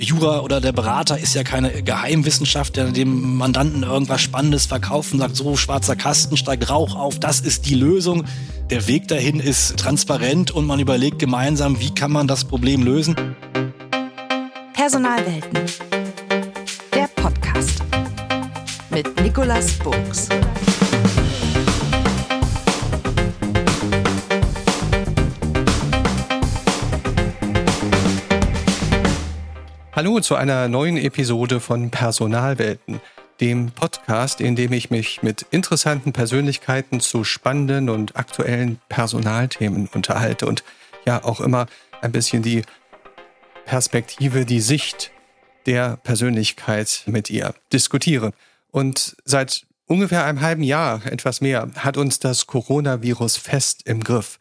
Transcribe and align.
Jura 0.00 0.40
oder 0.40 0.62
der 0.62 0.72
Berater 0.72 1.18
ist 1.18 1.34
ja 1.34 1.44
keine 1.44 1.82
Geheimwissenschaft, 1.82 2.76
der 2.76 2.90
dem 2.90 3.36
Mandanten 3.36 3.82
irgendwas 3.82 4.22
Spannendes 4.22 4.64
verkauft 4.64 5.12
und 5.12 5.18
sagt, 5.18 5.36
so 5.36 5.56
schwarzer 5.56 5.94
Kasten, 5.94 6.38
steigt 6.38 6.70
Rauch 6.70 6.94
auf, 6.96 7.20
das 7.20 7.40
ist 7.40 7.66
die 7.66 7.74
Lösung. 7.74 8.24
Der 8.70 8.86
Weg 8.86 9.08
dahin 9.08 9.40
ist 9.40 9.76
transparent 9.76 10.52
und 10.52 10.66
man 10.66 10.80
überlegt 10.80 11.18
gemeinsam, 11.18 11.80
wie 11.80 11.94
kann 11.94 12.12
man 12.12 12.26
das 12.26 12.44
Problem 12.46 12.82
lösen. 12.82 13.14
Personalwelten. 14.72 15.60
Der 16.94 17.08
Podcast 17.14 17.82
mit 18.90 19.20
Nicolas 19.20 19.72
Buchs. 19.74 20.28
Hallo 30.00 30.18
zu 30.20 30.34
einer 30.34 30.66
neuen 30.66 30.96
Episode 30.96 31.60
von 31.60 31.90
Personalwelten, 31.90 33.02
dem 33.38 33.70
Podcast, 33.70 34.40
in 34.40 34.56
dem 34.56 34.72
ich 34.72 34.90
mich 34.90 35.20
mit 35.20 35.44
interessanten 35.50 36.14
Persönlichkeiten 36.14 37.00
zu 37.00 37.22
spannenden 37.22 37.90
und 37.90 38.16
aktuellen 38.16 38.80
Personalthemen 38.88 39.90
unterhalte 39.92 40.46
und 40.46 40.64
ja 41.04 41.22
auch 41.22 41.42
immer 41.42 41.66
ein 42.00 42.12
bisschen 42.12 42.42
die 42.42 42.62
Perspektive, 43.66 44.46
die 44.46 44.62
Sicht 44.62 45.10
der 45.66 45.98
Persönlichkeit 45.98 47.02
mit 47.04 47.28
ihr 47.28 47.52
diskutiere. 47.70 48.32
Und 48.70 49.18
seit 49.26 49.66
ungefähr 49.84 50.24
einem 50.24 50.40
halben 50.40 50.62
Jahr, 50.62 51.04
etwas 51.04 51.42
mehr, 51.42 51.68
hat 51.76 51.98
uns 51.98 52.20
das 52.20 52.46
Coronavirus 52.46 53.36
fest 53.36 53.82
im 53.84 54.02
Griff. 54.02 54.38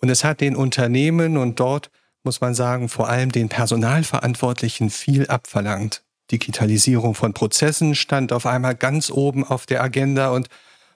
Und 0.00 0.10
es 0.10 0.22
hat 0.22 0.40
den 0.40 0.54
Unternehmen 0.54 1.38
und 1.38 1.58
dort 1.58 1.90
muss 2.24 2.40
man 2.40 2.54
sagen, 2.54 2.88
vor 2.88 3.08
allem 3.08 3.32
den 3.32 3.48
Personalverantwortlichen 3.48 4.90
viel 4.90 5.26
abverlangt. 5.26 6.02
Digitalisierung 6.30 7.14
von 7.14 7.34
Prozessen 7.34 7.94
stand 7.94 8.32
auf 8.32 8.46
einmal 8.46 8.74
ganz 8.74 9.10
oben 9.10 9.44
auf 9.44 9.66
der 9.66 9.82
Agenda 9.82 10.30
und 10.30 10.48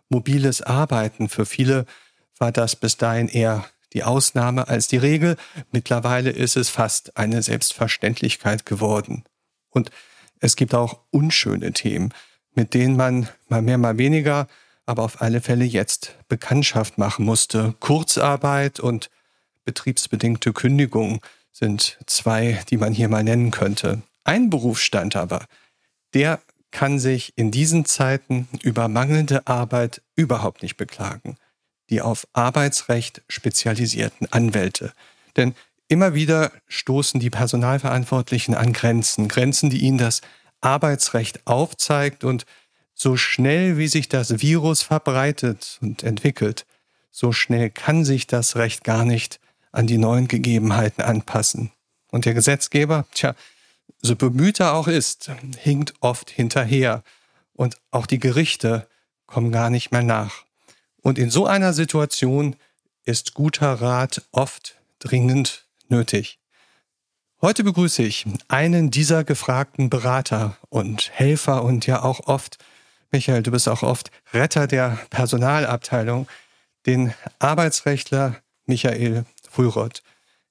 mobiles 0.08 0.62
Arbeiten. 0.62 1.28
Für 1.28 1.46
viele 1.46 1.84
war 2.38 2.52
das 2.52 2.76
bis 2.76 2.96
dahin 2.96 3.28
eher 3.28 3.64
die 3.92 4.04
Ausnahme 4.04 4.68
als 4.68 4.88
die 4.88 4.96
Regel. 4.96 5.36
Mittlerweile 5.72 6.30
ist 6.30 6.56
es 6.56 6.68
fast 6.68 7.16
eine 7.16 7.42
Selbstverständlichkeit 7.42 8.66
geworden. 8.66 9.24
Und 9.70 9.90
es 10.40 10.56
gibt 10.56 10.74
auch 10.74 11.00
unschöne 11.10 11.72
Themen, 11.72 12.12
mit 12.54 12.74
denen 12.74 12.96
man 12.96 13.28
mal 13.48 13.62
mehr, 13.62 13.78
mal 13.78 13.98
weniger, 13.98 14.48
aber 14.86 15.02
auf 15.02 15.20
alle 15.20 15.40
Fälle 15.40 15.64
jetzt 15.64 16.16
Bekanntschaft 16.28 16.98
machen 16.98 17.24
musste. 17.24 17.74
Kurzarbeit 17.80 18.80
und 18.80 19.10
betriebsbedingte 19.66 20.54
Kündigung 20.54 21.20
sind 21.52 21.98
zwei, 22.06 22.62
die 22.70 22.78
man 22.78 22.94
hier 22.94 23.10
mal 23.10 23.22
nennen 23.22 23.50
könnte. 23.50 24.00
Ein 24.24 24.48
Berufsstand 24.48 25.14
aber, 25.16 25.44
der 26.14 26.40
kann 26.70 26.98
sich 26.98 27.32
in 27.36 27.50
diesen 27.50 27.84
Zeiten 27.84 28.48
über 28.62 28.88
mangelnde 28.88 29.46
Arbeit 29.46 30.02
überhaupt 30.14 30.62
nicht 30.62 30.76
beklagen. 30.76 31.36
Die 31.90 32.00
auf 32.00 32.26
Arbeitsrecht 32.32 33.22
spezialisierten 33.28 34.30
Anwälte. 34.32 34.92
Denn 35.36 35.54
immer 35.88 36.14
wieder 36.14 36.50
stoßen 36.66 37.20
die 37.20 37.30
Personalverantwortlichen 37.30 38.54
an 38.54 38.72
Grenzen, 38.72 39.28
Grenzen, 39.28 39.70
die 39.70 39.78
ihnen 39.78 39.98
das 39.98 40.20
Arbeitsrecht 40.60 41.46
aufzeigt 41.46 42.24
und 42.24 42.44
so 42.92 43.16
schnell 43.16 43.78
wie 43.78 43.88
sich 43.88 44.08
das 44.08 44.40
Virus 44.40 44.82
verbreitet 44.82 45.78
und 45.80 46.02
entwickelt, 46.02 46.66
so 47.10 47.32
schnell 47.32 47.70
kann 47.70 48.04
sich 48.04 48.26
das 48.26 48.56
Recht 48.56 48.84
gar 48.84 49.04
nicht 49.04 49.38
an 49.76 49.86
die 49.86 49.98
neuen 49.98 50.26
Gegebenheiten 50.26 51.04
anpassen. 51.04 51.70
Und 52.10 52.24
der 52.24 52.32
Gesetzgeber, 52.32 53.04
tja, 53.12 53.34
so 54.00 54.16
bemüht 54.16 54.58
er 54.58 54.72
auch 54.72 54.88
ist, 54.88 55.30
hinkt 55.58 55.92
oft 56.00 56.30
hinterher. 56.30 57.02
Und 57.52 57.76
auch 57.90 58.06
die 58.06 58.18
Gerichte 58.18 58.88
kommen 59.26 59.52
gar 59.52 59.68
nicht 59.68 59.92
mehr 59.92 60.02
nach. 60.02 60.44
Und 61.02 61.18
in 61.18 61.28
so 61.28 61.46
einer 61.46 61.74
Situation 61.74 62.56
ist 63.04 63.34
guter 63.34 63.74
Rat 63.74 64.22
oft 64.32 64.76
dringend 64.98 65.66
nötig. 65.88 66.38
Heute 67.42 67.62
begrüße 67.62 68.02
ich 68.02 68.24
einen 68.48 68.90
dieser 68.90 69.24
gefragten 69.24 69.90
Berater 69.90 70.56
und 70.70 71.10
Helfer 71.12 71.64
und 71.64 71.86
ja 71.86 72.02
auch 72.02 72.20
oft, 72.26 72.56
Michael, 73.10 73.42
du 73.42 73.50
bist 73.50 73.68
auch 73.68 73.82
oft 73.82 74.10
Retter 74.32 74.66
der 74.66 74.98
Personalabteilung, 75.10 76.28
den 76.86 77.12
Arbeitsrechtler 77.38 78.40
Michael 78.64 79.26
Frührott. 79.56 80.02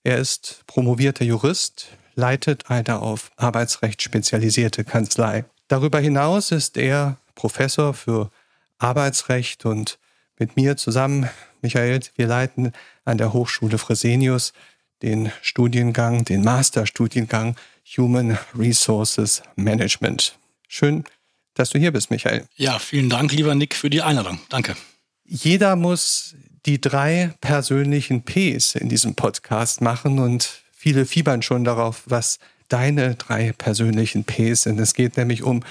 Er 0.03 0.17
ist 0.17 0.63
promovierter 0.65 1.25
Jurist, 1.25 1.89
leitet 2.15 2.71
eine 2.71 3.03
auf 3.03 3.29
Arbeitsrecht 3.35 4.01
spezialisierte 4.01 4.83
Kanzlei. 4.83 5.45
Darüber 5.67 5.99
hinaus 5.99 6.51
ist 6.51 6.75
er 6.75 7.17
Professor 7.35 7.93
für 7.93 8.31
Arbeitsrecht 8.79 9.63
und 9.65 9.99
mit 10.39 10.55
mir 10.55 10.75
zusammen, 10.75 11.29
Michael, 11.61 11.99
wir 12.15 12.25
leiten 12.25 12.71
an 13.03 13.19
der 13.19 13.31
Hochschule 13.31 13.77
Fresenius 13.77 14.53
den 15.03 15.31
Studiengang, 15.43 16.25
den 16.25 16.43
Masterstudiengang 16.43 17.55
Human 17.95 18.39
Resources 18.57 19.43
Management. 19.55 20.39
Schön, 20.67 21.03
dass 21.53 21.69
du 21.69 21.77
hier 21.77 21.91
bist, 21.91 22.09
Michael. 22.09 22.47
Ja, 22.55 22.79
vielen 22.79 23.11
Dank, 23.11 23.31
lieber 23.33 23.53
Nick, 23.53 23.75
für 23.75 23.91
die 23.91 24.01
Einladung. 24.01 24.39
Danke. 24.49 24.75
Jeder 25.25 25.75
muss 25.75 26.35
die 26.65 26.81
drei 26.81 27.31
persönlichen 27.41 28.23
Ps 28.23 28.75
in 28.75 28.89
diesem 28.89 29.15
Podcast 29.15 29.81
machen 29.81 30.19
und 30.19 30.63
viele 30.71 31.05
fiebern 31.05 31.41
schon 31.41 31.63
darauf, 31.63 32.03
was 32.05 32.39
deine 32.67 33.15
drei 33.15 33.53
persönlichen 33.53 34.23
Ps 34.23 34.63
sind. 34.63 34.79
Es 34.79 34.93
geht 34.93 35.17
nämlich 35.17 35.43
um 35.43 35.63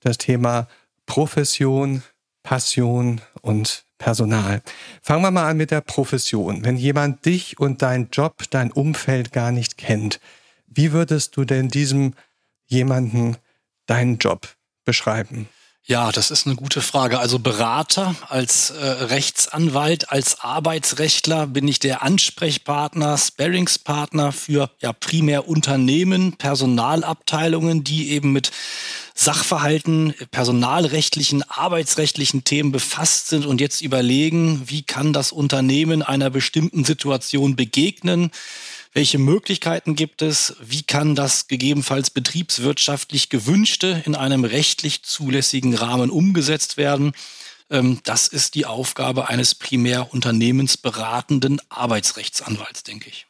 das 0.00 0.18
Thema 0.18 0.68
Profession, 1.06 2.02
Passion 2.42 3.20
und 3.40 3.84
Personal. 3.96 4.60
Fangen 5.00 5.22
wir 5.22 5.30
mal 5.30 5.48
an 5.48 5.56
mit 5.56 5.70
der 5.70 5.80
Profession. 5.80 6.64
Wenn 6.64 6.76
jemand 6.76 7.24
dich 7.24 7.58
und 7.58 7.80
dein 7.80 8.08
Job, 8.12 8.42
dein 8.50 8.70
Umfeld 8.70 9.32
gar 9.32 9.50
nicht 9.50 9.78
kennt, 9.78 10.20
wie 10.66 10.92
würdest 10.92 11.36
du 11.36 11.44
denn 11.44 11.68
diesem 11.68 12.14
jemanden 12.66 13.36
deinen 13.86 14.18
Job 14.18 14.48
beschreiben? 14.84 15.48
Ja, 15.86 16.12
das 16.12 16.30
ist 16.30 16.46
eine 16.46 16.56
gute 16.56 16.80
Frage. 16.80 17.18
Also 17.18 17.38
Berater, 17.38 18.16
als 18.30 18.70
äh, 18.70 18.82
Rechtsanwalt, 18.82 20.10
als 20.10 20.40
Arbeitsrechtler 20.40 21.46
bin 21.46 21.68
ich 21.68 21.78
der 21.78 22.02
Ansprechpartner, 22.02 23.18
Sparringspartner 23.18 24.32
für 24.32 24.70
ja 24.80 24.94
primär 24.94 25.46
Unternehmen, 25.46 26.38
Personalabteilungen, 26.38 27.84
die 27.84 28.12
eben 28.12 28.32
mit 28.32 28.50
Sachverhalten, 29.14 30.14
personalrechtlichen, 30.30 31.42
arbeitsrechtlichen 31.50 32.44
Themen 32.44 32.72
befasst 32.72 33.28
sind 33.28 33.44
und 33.44 33.60
jetzt 33.60 33.82
überlegen, 33.82 34.62
wie 34.64 34.84
kann 34.84 35.12
das 35.12 35.32
Unternehmen 35.32 36.02
einer 36.02 36.30
bestimmten 36.30 36.86
Situation 36.86 37.56
begegnen 37.56 38.30
welche 38.94 39.18
Möglichkeiten 39.18 39.96
gibt 39.96 40.22
es? 40.22 40.56
Wie 40.60 40.84
kann 40.84 41.16
das 41.16 41.48
gegebenenfalls 41.48 42.10
betriebswirtschaftlich 42.10 43.28
gewünschte 43.28 44.02
in 44.06 44.14
einem 44.14 44.44
rechtlich 44.44 45.02
zulässigen 45.02 45.74
Rahmen 45.74 46.10
umgesetzt 46.10 46.76
werden? 46.76 47.12
Ähm, 47.70 47.98
das 48.04 48.28
ist 48.28 48.54
die 48.54 48.66
Aufgabe 48.66 49.28
eines 49.28 49.56
primär 49.56 50.14
unternehmensberatenden 50.14 51.60
Arbeitsrechtsanwalts, 51.68 52.84
denke 52.84 53.08
ich. 53.08 53.26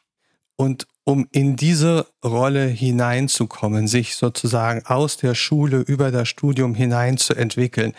Und 0.55 0.87
um 1.03 1.27
in 1.31 1.55
diese 1.55 2.07
Rolle 2.23 2.67
hineinzukommen, 2.67 3.87
sich 3.87 4.15
sozusagen 4.15 4.85
aus 4.85 5.17
der 5.17 5.33
Schule 5.33 5.79
über 5.79 6.11
das 6.11 6.29
Studium 6.29 6.75
hineinzuentwickeln, 6.75 7.93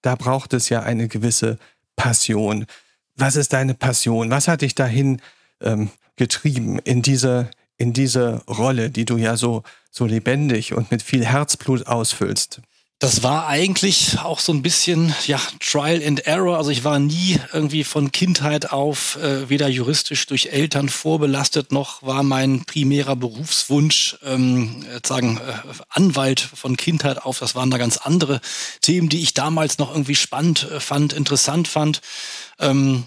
da 0.00 0.14
braucht 0.14 0.52
es 0.54 0.68
ja 0.68 0.82
eine 0.82 1.08
gewisse 1.08 1.58
Passion. 1.96 2.66
Was 3.16 3.34
ist 3.34 3.52
deine 3.52 3.74
Passion? 3.74 4.30
Was 4.30 4.46
hat 4.46 4.62
dich 4.62 4.76
dahin 4.76 5.20
ähm, 5.60 5.90
getrieben 6.20 6.78
in 6.80 7.00
diese, 7.00 7.50
in 7.78 7.94
diese 7.94 8.42
Rolle, 8.46 8.90
die 8.90 9.06
du 9.06 9.16
ja 9.16 9.38
so, 9.38 9.62
so 9.90 10.04
lebendig 10.04 10.74
und 10.74 10.90
mit 10.90 11.02
viel 11.02 11.24
Herzblut 11.24 11.86
ausfüllst? 11.86 12.60
Das 12.98 13.22
war 13.22 13.46
eigentlich 13.46 14.18
auch 14.18 14.38
so 14.38 14.52
ein 14.52 14.60
bisschen 14.60 15.14
ja 15.26 15.40
Trial 15.60 16.02
and 16.06 16.26
Error. 16.26 16.58
Also 16.58 16.68
ich 16.68 16.84
war 16.84 16.98
nie 16.98 17.40
irgendwie 17.54 17.82
von 17.82 18.12
Kindheit 18.12 18.70
auf 18.70 19.16
äh, 19.16 19.48
weder 19.48 19.68
juristisch 19.68 20.26
durch 20.26 20.48
Eltern 20.48 20.90
vorbelastet 20.90 21.72
noch 21.72 22.02
war 22.02 22.22
mein 22.22 22.66
primärer 22.66 23.16
Berufswunsch 23.16 24.18
ähm, 24.22 24.84
sagen 25.02 25.38
äh, 25.38 25.52
Anwalt 25.88 26.40
von 26.40 26.76
Kindheit 26.76 27.22
auf. 27.22 27.38
Das 27.38 27.54
waren 27.54 27.70
da 27.70 27.78
ganz 27.78 27.96
andere 27.96 28.42
Themen, 28.82 29.08
die 29.08 29.22
ich 29.22 29.32
damals 29.32 29.78
noch 29.78 29.90
irgendwie 29.90 30.16
spannend 30.16 30.70
äh, 30.70 30.80
fand, 30.80 31.14
interessant 31.14 31.68
fand. 31.68 32.02
Ähm, 32.58 33.06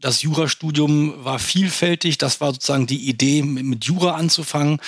das 0.00 0.22
Jurastudium 0.22 1.24
war 1.24 1.38
vielfältig. 1.38 2.18
Das 2.18 2.40
war 2.40 2.52
sozusagen 2.52 2.86
die 2.86 3.08
Idee, 3.08 3.42
mit 3.42 3.84
Jura 3.84 4.14
anzufangen. 4.14 4.80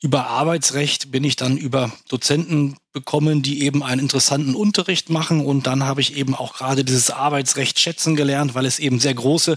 Über 0.00 0.26
Arbeitsrecht 0.26 1.10
bin 1.10 1.24
ich 1.24 1.36
dann 1.36 1.56
über 1.56 1.92
Dozenten 2.08 2.76
bekommen, 2.92 3.42
die 3.42 3.62
eben 3.62 3.82
einen 3.82 4.02
interessanten 4.02 4.54
Unterricht 4.54 5.08
machen. 5.08 5.44
Und 5.44 5.66
dann 5.66 5.84
habe 5.84 6.00
ich 6.00 6.16
eben 6.16 6.34
auch 6.34 6.54
gerade 6.54 6.84
dieses 6.84 7.10
Arbeitsrecht 7.10 7.78
schätzen 7.78 8.16
gelernt, 8.16 8.54
weil 8.54 8.66
es 8.66 8.78
eben 8.78 9.00
sehr 9.00 9.14
große 9.14 9.56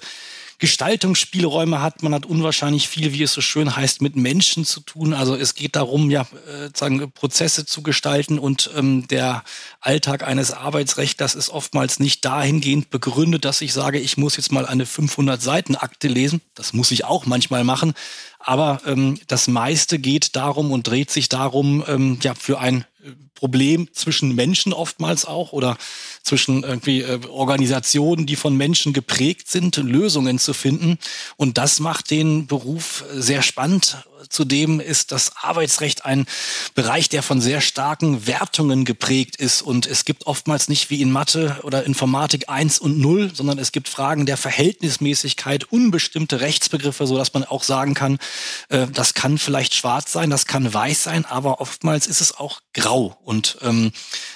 Gestaltungsspielräume 0.59 1.81
hat. 1.81 2.01
Man 2.01 2.13
hat 2.13 2.25
unwahrscheinlich 2.25 2.88
viel, 2.88 3.13
wie 3.13 3.24
es 3.24 3.33
so 3.33 3.42
schön 3.42 3.75
heißt, 3.75 4.01
mit 4.01 4.15
Menschen 4.15 4.65
zu 4.65 4.80
tun. 4.80 5.13
Also 5.13 5.36
es 5.36 5.54
geht 5.54 5.75
darum, 5.75 6.09
ja, 6.09 6.21
äh, 6.21 6.69
sagen, 6.75 7.12
Prozesse 7.12 7.65
zu 7.65 7.83
gestalten 7.83 8.39
und 8.39 8.71
ähm, 8.75 9.07
der 9.07 9.44
Alltag 9.81 10.24
eines 10.24 10.51
Arbeitsrechtlers 10.51 11.36
ist 11.36 11.50
oftmals 11.50 12.00
nicht 12.00 12.25
dahingehend 12.25 12.89
begründet, 12.89 13.45
dass 13.45 13.62
ich 13.62 13.74
sage, 13.74 14.00
ich 14.00 14.18
muss 14.18 14.38
jetzt 14.38 14.51
mal 14.51 14.65
eine 14.65 14.86
500 14.86 15.42
Seiten 15.42 15.75
Akte 15.75 16.07
lesen. 16.07 16.42
Das 16.56 16.74
muss 16.74 16.92
ich 16.92 17.06
auch 17.06 17.25
manchmal 17.27 17.63
machen. 17.63 17.94
Aber 18.39 18.81
ähm, 18.86 19.19
das 19.27 19.48
meiste 19.48 20.00
geht 20.00 20.36
darum 20.36 20.71
und 20.71 20.88
dreht 20.88 21.12
sich 21.12 21.30
darum, 21.30 21.83
ähm, 21.88 22.18
ja, 22.21 22.33
für 22.33 22.59
ein 22.59 22.86
Problem 23.37 23.87
zwischen 23.93 24.33
Menschen 24.33 24.73
oftmals 24.73 25.25
auch 25.25 25.51
oder 25.53 25.77
zwischen 26.23 26.63
irgendwie 26.63 27.01
äh, 27.01 27.19
Organisationen, 27.29 28.25
die 28.25 28.35
von 28.35 28.55
Menschen 28.55 28.93
geprägt 28.93 29.49
sind, 29.49 29.77
Lösungen 29.77 30.39
zu 30.39 30.53
finden. 30.53 30.97
Und 31.37 31.57
das 31.59 31.79
macht 31.79 32.09
den 32.09 32.47
Beruf 32.47 33.05
sehr 33.13 33.43
spannend. 33.43 33.97
Zudem 34.29 34.79
ist 34.79 35.11
das 35.11 35.33
Arbeitsrecht 35.41 36.05
ein 36.05 36.25
Bereich, 36.73 37.09
der 37.09 37.21
von 37.21 37.39
sehr 37.39 37.61
starken 37.61 38.25
Wertungen 38.25 38.83
geprägt 38.83 39.35
ist. 39.35 39.61
Und 39.61 39.85
es 39.85 40.05
gibt 40.05 40.25
oftmals 40.25 40.67
nicht 40.67 40.89
wie 40.89 41.01
in 41.01 41.11
Mathe 41.11 41.59
oder 41.61 41.85
Informatik 41.85 42.49
eins 42.49 42.79
und 42.79 42.97
null, 42.99 43.31
sondern 43.33 43.59
es 43.59 43.71
gibt 43.71 43.87
Fragen 43.87 44.25
der 44.25 44.37
Verhältnismäßigkeit, 44.37 45.71
unbestimmte 45.71 46.41
Rechtsbegriffe, 46.41 47.05
so 47.05 47.15
dass 47.17 47.33
man 47.33 47.43
auch 47.43 47.63
sagen 47.63 47.93
kann, 47.93 48.17
äh, 48.69 48.87
das 48.91 49.13
kann 49.13 49.37
vielleicht 49.37 49.75
schwarz 49.75 50.11
sein, 50.11 50.31
das 50.31 50.47
kann 50.47 50.73
weiß 50.73 51.03
sein, 51.03 51.25
aber 51.25 51.61
oftmals 51.61 52.07
ist 52.07 52.21
es 52.21 52.35
auch 52.35 52.61
grau. 52.73 53.17
Und 53.27 53.57
ähm, 53.62 53.91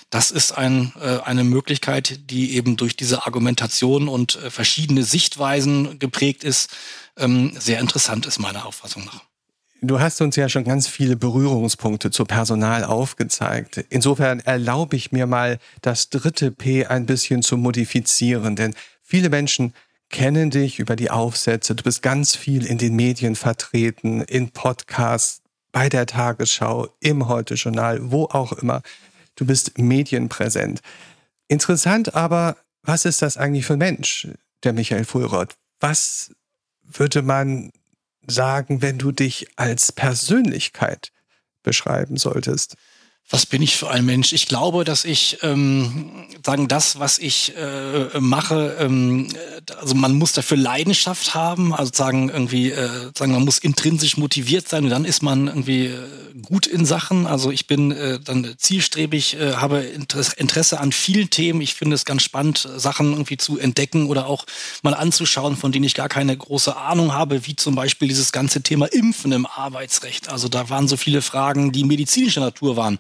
das 0.10 0.32
ist 0.32 0.52
ein, 0.52 0.92
äh, 1.02 1.20
eine 1.24 1.46
Möglichkeit, 1.46 2.30
die 2.30 2.58
eben 2.58 2.76
durch 2.76 2.98
diese 2.98 3.26
Argumentation 3.26 4.10
und 4.10 4.36
äh, 4.36 4.52
verschiedene 4.52 5.04
Sichtweisen 5.04 5.98
geprägt 5.98 6.44
ist, 6.44 6.70
ähm, 7.18 7.54
sehr 7.58 7.80
interessant 7.80 8.26
ist 8.26 8.40
meiner 8.40 8.66
Auffassung 8.66 9.06
nach. 9.06 9.24
Du 9.82 10.02
hast 10.02 10.20
uns 10.20 10.36
ja 10.36 10.50
schon 10.50 10.66
ganz 10.66 10.90
viele 10.90 11.16
Berührungspunkte 11.16 12.12
zu 12.12 12.26
Personal 12.26 12.84
aufgezeigt. 12.84 13.86
Insofern 13.90 14.42
erlaube 14.42 14.98
ich 14.98 15.14
mir 15.14 15.26
mal, 15.26 15.60
das 15.82 16.10
dritte 16.10 16.52
P 16.52 16.86
ein 16.86 17.06
bisschen 17.06 17.44
zu 17.44 17.56
modifizieren, 17.56 18.58
denn 18.58 18.76
viele 19.02 19.30
Menschen 19.30 19.74
kennen 20.10 20.50
dich 20.50 20.80
über 20.80 20.98
die 20.98 21.10
Aufsätze. 21.10 21.76
Du 21.76 21.84
bist 21.86 22.02
ganz 22.02 22.36
viel 22.36 22.66
in 22.66 22.78
den 22.78 22.98
Medien 22.98 23.38
vertreten, 23.38 24.20
in 24.20 24.52
Podcasts, 24.52 25.42
bei 25.72 25.90
der 25.90 26.06
Tagesschau, 26.06 26.90
im 27.00 27.28
Heute-Journal, 27.28 28.12
wo 28.12 28.26
auch 28.26 28.54
immer. 28.54 28.82
Du 29.36 29.46
bist 29.46 29.78
medienpräsent. 29.78 30.82
Interessant 31.48 32.16
aber, 32.16 32.58
was 32.84 33.06
ist 33.06 33.22
das 33.22 33.38
eigentlich 33.38 33.66
für 33.66 33.74
ein 33.74 33.80
Mensch, 33.80 34.28
der 34.64 34.74
Michael 34.74 35.06
Fulroth? 35.06 35.56
Was 35.80 36.32
würde 36.84 37.22
man 37.22 37.72
sagen, 38.28 38.82
wenn 38.82 38.98
du 38.98 39.12
dich 39.12 39.48
als 39.56 39.92
Persönlichkeit 39.92 41.12
beschreiben 41.64 42.18
solltest? 42.18 42.76
Was 43.30 43.46
bin 43.46 43.62
ich 43.62 43.78
für 43.78 43.90
ein 43.90 44.06
Mensch? 44.06 44.34
Ich 44.34 44.48
glaube, 44.48 44.84
dass 44.84 45.06
ich 45.06 45.38
ähm, 45.42 46.28
sagen 46.46 46.68
das, 46.68 47.00
was 47.00 47.18
ich 47.18 47.56
äh, 47.56 48.20
mache, 48.20 48.76
ähm, 48.80 49.30
also 49.80 49.96
man 49.96 50.16
muss 50.16 50.34
dafür 50.34 50.58
Leidenschaft 50.58 51.34
haben, 51.34 51.74
also 51.74 51.92
sagen 51.94 52.30
irgendwie 52.30 52.72
äh, 52.72 52.90
sagen 53.18 53.32
man 53.32 53.46
muss 53.46 53.60
intrinsisch 53.60 54.18
motiviert 54.18 54.68
sein 54.68 54.84
und 54.84 54.90
dann 54.90 55.06
ist 55.06 55.24
man 55.24 55.48
irgendwie 55.48 55.86
äh, 55.86 55.98
gut 56.42 56.68
in 56.68 56.86
Sachen. 56.86 57.28
Also 57.28 57.52
ich 57.52 57.68
bin 57.68 57.92
äh, 57.92 58.20
dann 58.20 58.54
zielstrebig, 58.58 59.40
äh, 59.40 59.54
habe 59.54 59.80
Interesse 59.80 60.80
an 60.80 60.92
vielen 60.92 61.30
Themen. 61.30 61.62
Ich 61.62 61.76
finde 61.76 61.96
es 61.96 62.06
ganz 62.06 62.24
spannend, 62.24 62.68
Sachen 62.76 63.12
irgendwie 63.12 63.38
zu 63.38 63.58
entdecken 63.60 64.08
oder 64.08 64.28
auch 64.28 64.46
mal 64.82 64.94
anzuschauen, 64.94 65.56
von 65.56 65.72
denen 65.72 65.86
ich 65.86 65.94
gar 65.94 66.10
keine 66.10 66.36
große 66.36 66.76
Ahnung 66.76 67.14
habe, 67.14 67.46
wie 67.46 67.56
zum 67.56 67.76
Beispiel 67.76 68.08
dieses 68.08 68.32
ganze 68.32 68.62
Thema 68.62 68.88
Impfen 68.88 69.32
im 69.32 69.46
Arbeitsrecht. 69.46 70.30
Also 70.30 70.48
da 70.48 70.70
waren 70.70 70.88
so 70.88 70.98
viele 70.98 71.22
Fragen, 71.22 71.72
die 71.72 71.84
medizinischer 71.84 72.42
Natur 72.42 72.76
waren. 72.76 72.98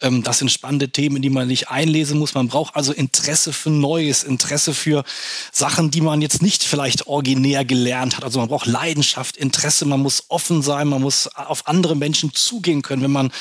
Ähm, 0.00 0.22
das 0.22 0.38
sind 0.38 0.50
spannende 0.50 0.90
Themen, 0.90 1.16
in 1.16 1.22
die 1.22 1.30
man 1.30 1.48
nicht 1.48 1.70
einlesen 1.70 2.18
muss. 2.18 2.34
Man 2.34 2.48
braucht 2.48 2.76
also 2.76 2.92
Interesse 2.92 3.52
für 3.52 3.70
Neues, 3.70 4.22
Interesse 4.22 4.74
für 4.74 5.04
Sachen, 5.52 5.90
die 5.90 6.00
man 6.00 6.22
jetzt 6.22 6.42
nicht 6.42 6.64
vielleicht 6.64 7.06
originär 7.06 7.64
gelernt 7.64 8.16
hat. 8.16 8.24
Also 8.24 8.38
man 8.38 8.48
braucht 8.48 8.66
Leidenschaft, 8.66 9.36
Interesse, 9.36 9.84
man 9.84 10.00
muss 10.00 10.24
offen 10.28 10.62
sein, 10.62 10.88
man 10.88 11.02
muss 11.02 11.28
auf 11.28 11.66
andere 11.66 11.96
Menschen 11.96 12.34
zugehen 12.34 12.82
können. 12.82 13.02
Wenn 13.02 13.12
man 13.12 13.32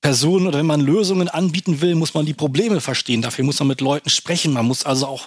Personen 0.00 0.46
oder 0.46 0.60
wenn 0.60 0.66
man 0.66 0.80
Lösungen 0.80 1.28
anbieten 1.28 1.80
will, 1.80 1.96
muss 1.96 2.14
man 2.14 2.24
die 2.24 2.34
Probleme 2.34 2.80
verstehen. 2.80 3.20
Dafür 3.20 3.44
muss 3.44 3.58
man 3.58 3.66
mit 3.66 3.80
Leuten 3.80 4.10
sprechen. 4.10 4.52
Man 4.52 4.64
muss 4.64 4.86
also 4.86 5.08
auch 5.08 5.26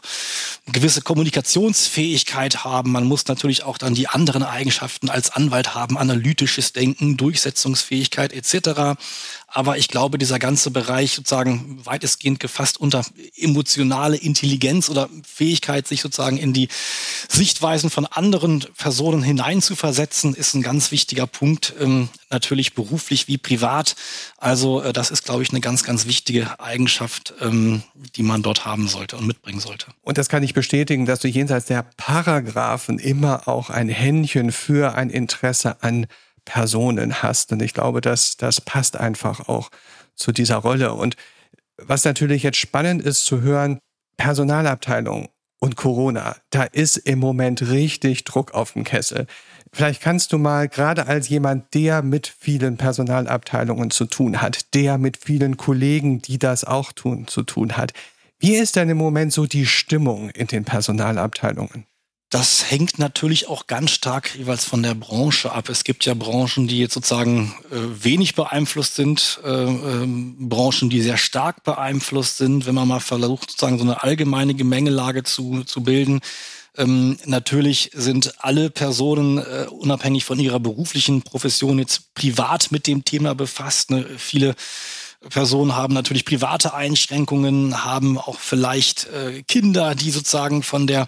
eine 0.65 0.71
gewisse 0.71 1.01
Kommunikationsfähigkeit 1.01 2.63
haben. 2.63 2.93
Man 2.93 3.03
muss 3.03 3.27
natürlich 3.27 3.63
auch 3.63 3.77
dann 3.77 3.95
die 3.95 4.07
anderen 4.07 4.43
Eigenschaften 4.43 5.09
als 5.09 5.29
Anwalt 5.29 5.75
haben, 5.75 5.97
analytisches 5.97 6.71
Denken, 6.71 7.17
Durchsetzungsfähigkeit 7.17 8.31
etc. 8.31 8.97
Aber 9.53 9.77
ich 9.77 9.89
glaube, 9.89 10.17
dieser 10.17 10.39
ganze 10.39 10.71
Bereich 10.71 11.13
sozusagen 11.13 11.85
weitestgehend 11.85 12.39
gefasst 12.39 12.79
unter 12.79 13.05
emotionale 13.35 14.15
Intelligenz 14.15 14.89
oder 14.89 15.09
Fähigkeit, 15.25 15.87
sich 15.87 16.01
sozusagen 16.01 16.37
in 16.37 16.53
die 16.53 16.69
Sichtweisen 17.27 17.89
von 17.89 18.05
anderen 18.05 18.65
Personen 18.77 19.23
hineinzuversetzen, 19.23 20.33
ist 20.35 20.53
ein 20.53 20.61
ganz 20.61 20.91
wichtiger 20.91 21.27
Punkt, 21.27 21.73
ähm, 21.79 22.07
natürlich 22.29 22.75
beruflich 22.75 23.27
wie 23.27 23.37
privat. 23.37 23.95
Also 24.37 24.81
äh, 24.81 24.93
das 24.93 25.11
ist, 25.11 25.25
glaube 25.25 25.43
ich, 25.43 25.49
eine 25.49 25.59
ganz, 25.59 25.83
ganz 25.83 26.05
wichtige 26.05 26.57
Eigenschaft, 26.61 27.33
ähm, 27.41 27.83
die 28.15 28.23
man 28.23 28.43
dort 28.43 28.65
haben 28.65 28.87
sollte 28.87 29.17
und 29.17 29.27
mitbringen 29.27 29.59
sollte. 29.59 29.87
Und 30.01 30.17
das 30.17 30.29
kann 30.29 30.43
ich 30.43 30.53
bestätigen, 30.53 31.05
dass 31.05 31.19
du 31.19 31.27
jenseits 31.27 31.65
der 31.65 31.83
Paragraphen 31.97 32.99
immer 32.99 33.49
auch 33.49 33.69
ein 33.69 33.89
Händchen 33.89 34.53
für 34.53 34.95
ein 34.95 35.09
Interesse 35.09 35.83
an 35.83 36.07
Personen 36.45 37.21
hast. 37.21 37.51
Und 37.51 37.61
ich 37.61 37.73
glaube, 37.73 38.01
dass 38.01 38.37
das 38.37 38.61
passt 38.61 38.97
einfach 38.97 39.47
auch 39.47 39.69
zu 40.15 40.31
dieser 40.31 40.57
Rolle. 40.57 40.93
Und 40.93 41.15
was 41.77 42.05
natürlich 42.05 42.43
jetzt 42.43 42.57
spannend 42.57 43.01
ist 43.01 43.25
zu 43.25 43.41
hören, 43.41 43.79
Personalabteilung 44.17 45.29
und 45.59 45.75
Corona, 45.75 46.35
da 46.49 46.63
ist 46.63 46.97
im 46.97 47.19
Moment 47.19 47.61
richtig 47.69 48.23
Druck 48.23 48.53
auf 48.53 48.73
dem 48.73 48.83
Kessel. 48.83 49.27
Vielleicht 49.73 50.01
kannst 50.01 50.33
du 50.33 50.37
mal, 50.37 50.67
gerade 50.67 51.07
als 51.07 51.29
jemand, 51.29 51.73
der 51.73 52.01
mit 52.01 52.27
vielen 52.27 52.77
Personalabteilungen 52.77 53.89
zu 53.89 54.05
tun 54.05 54.41
hat, 54.41 54.73
der 54.73 54.97
mit 54.97 55.17
vielen 55.17 55.57
Kollegen, 55.57 56.21
die 56.21 56.39
das 56.39 56.65
auch 56.65 56.91
tun, 56.91 57.27
zu 57.27 57.43
tun 57.43 57.77
hat, 57.77 57.93
wie 58.39 58.55
ist 58.55 58.75
denn 58.75 58.89
im 58.89 58.97
Moment 58.97 59.31
so 59.31 59.45
die 59.45 59.65
Stimmung 59.65 60.29
in 60.31 60.47
den 60.47 60.65
Personalabteilungen? 60.65 61.85
Das 62.31 62.71
hängt 62.71 62.97
natürlich 62.97 63.49
auch 63.49 63.67
ganz 63.67 63.91
stark 63.91 64.35
jeweils 64.37 64.63
von 64.63 64.81
der 64.81 64.95
Branche 64.95 65.51
ab. 65.51 65.67
Es 65.67 65.83
gibt 65.83 66.05
ja 66.05 66.13
Branchen, 66.13 66.65
die 66.65 66.79
jetzt 66.79 66.93
sozusagen 66.93 67.53
äh, 67.69 67.75
wenig 68.05 68.35
beeinflusst 68.35 68.95
sind, 68.95 69.41
äh, 69.43 69.49
äh, 69.49 70.07
Branchen, 70.39 70.89
die 70.89 71.01
sehr 71.01 71.17
stark 71.17 71.65
beeinflusst 71.65 72.37
sind. 72.37 72.65
Wenn 72.65 72.73
man 72.73 72.87
mal 72.87 73.01
versucht, 73.01 73.51
sozusagen 73.51 73.77
so 73.77 73.83
eine 73.83 74.01
allgemeine 74.01 74.53
Gemengelage 74.53 75.23
zu, 75.23 75.65
zu 75.65 75.83
bilden, 75.83 76.21
ähm, 76.77 77.17
natürlich 77.25 77.91
sind 77.93 78.33
alle 78.37 78.69
Personen 78.69 79.37
äh, 79.39 79.67
unabhängig 79.69 80.23
von 80.23 80.39
ihrer 80.39 80.61
beruflichen 80.61 81.23
Profession 81.23 81.79
jetzt 81.79 82.13
privat 82.13 82.71
mit 82.71 82.87
dem 82.87 83.03
Thema 83.03 83.35
befasst. 83.35 83.91
Ne? 83.91 84.05
Viele 84.17 84.55
Personen 85.29 85.75
haben 85.75 85.93
natürlich 85.93 86.25
private 86.25 86.73
Einschränkungen, 86.73 87.83
haben 87.83 88.17
auch 88.17 88.39
vielleicht 88.39 89.07
äh, 89.07 89.43
Kinder, 89.43 89.93
die 89.93 90.09
sozusagen 90.09 90.63
von 90.63 90.87
der 90.87 91.07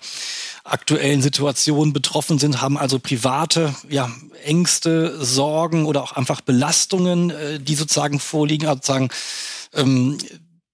aktuellen 0.64 1.22
Situation 1.22 1.94
betroffen 1.94 2.40
sind, 2.40 2.62
haben 2.62 2.78
also 2.78 3.00
private 3.00 3.76
ja, 3.90 4.10
Ängste, 4.44 5.24
Sorgen 5.24 5.86
oder 5.86 6.04
auch 6.04 6.14
einfach 6.14 6.42
Belastungen, 6.42 7.32
äh, 7.32 7.60
die 7.60 7.76
sozusagen 7.76 8.20
vorliegen, 8.20 8.68
also 8.68 8.78
sozusagen 8.78 9.10
ähm, 9.74 10.18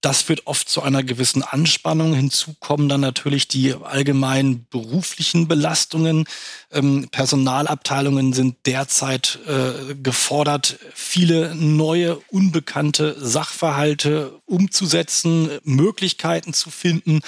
das 0.00 0.22
führt 0.22 0.46
oft 0.46 0.68
zu 0.68 0.82
einer 0.82 1.02
gewissen 1.02 1.42
Anspannung. 1.42 2.14
Hinzu 2.14 2.54
kommen 2.58 2.88
dann 2.88 3.02
natürlich 3.02 3.48
die 3.48 3.74
allgemeinen 3.74 4.66
beruflichen 4.70 5.46
Belastungen. 5.46 6.24
Ähm, 6.70 7.08
Personalabteilungen 7.10 8.32
sind 8.32 8.56
derzeit 8.64 9.38
äh, 9.46 9.94
gefordert, 9.94 10.78
viele 10.94 11.54
neue, 11.54 12.16
unbekannte 12.30 13.14
Sachverhalte 13.18 14.40
umzusetzen, 14.46 15.50
Möglichkeiten 15.64 16.54
zu 16.54 16.70
finden, 16.70 17.20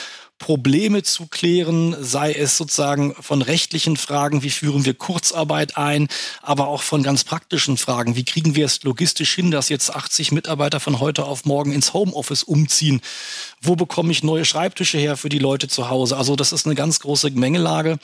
Probleme 0.42 1.04
zu 1.04 1.26
klären, 1.26 1.96
sei 2.00 2.32
es 2.32 2.56
sozusagen 2.56 3.14
von 3.14 3.42
rechtlichen 3.42 3.96
Fragen, 3.96 4.42
wie 4.42 4.50
führen 4.50 4.84
wir 4.84 4.92
Kurzarbeit 4.92 5.76
ein, 5.76 6.08
aber 6.42 6.66
auch 6.66 6.82
von 6.82 7.04
ganz 7.04 7.22
praktischen 7.22 7.76
Fragen, 7.76 8.16
wie 8.16 8.24
kriegen 8.24 8.56
wir 8.56 8.66
es 8.66 8.82
logistisch 8.82 9.36
hin, 9.36 9.52
dass 9.52 9.68
jetzt 9.68 9.94
80 9.94 10.32
Mitarbeiter 10.32 10.80
von 10.80 10.98
heute 10.98 11.26
auf 11.26 11.44
morgen 11.44 11.70
ins 11.70 11.92
Homeoffice 11.94 12.42
umziehen? 12.42 13.00
Wo 13.60 13.76
bekomme 13.76 14.10
ich 14.10 14.24
neue 14.24 14.44
Schreibtische 14.44 14.98
her 14.98 15.16
für 15.16 15.28
die 15.28 15.38
Leute 15.38 15.68
zu 15.68 15.88
Hause? 15.88 16.16
Also 16.16 16.34
das 16.34 16.52
ist 16.52 16.66
eine 16.66 16.74
ganz 16.74 16.98
große 16.98 17.30
Gemengelage. 17.30 18.00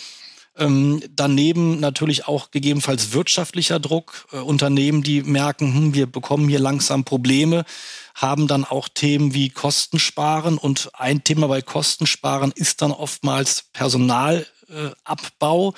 Ähm, 0.59 1.03
daneben 1.15 1.81
natürlich 1.81 2.27
auch 2.27 2.51
gegebenenfalls 2.51 3.13
wirtschaftlicher 3.13 3.79
Druck. 3.79 4.27
Äh, 4.33 4.39
Unternehmen, 4.39 5.03
die 5.03 5.23
merken, 5.23 5.75
hm, 5.75 5.95
wir 5.95 6.07
bekommen 6.07 6.49
hier 6.49 6.59
langsam 6.59 7.05
Probleme, 7.05 7.65
haben 8.15 8.49
dann 8.49 8.65
auch 8.65 8.89
Themen 8.89 9.35
wie 9.35 9.51
Kostensparen. 9.51 10.59
Und 10.59 10.91
ein 10.95 11.25
Thema 11.25 11.47
bei 11.47 11.63
Kostensparen 11.63 12.53
ist 12.53 12.83
dann 12.83 12.93
oftmals 12.93 13.65
Personal 13.73 14.47
Personalabbau. 14.69 15.75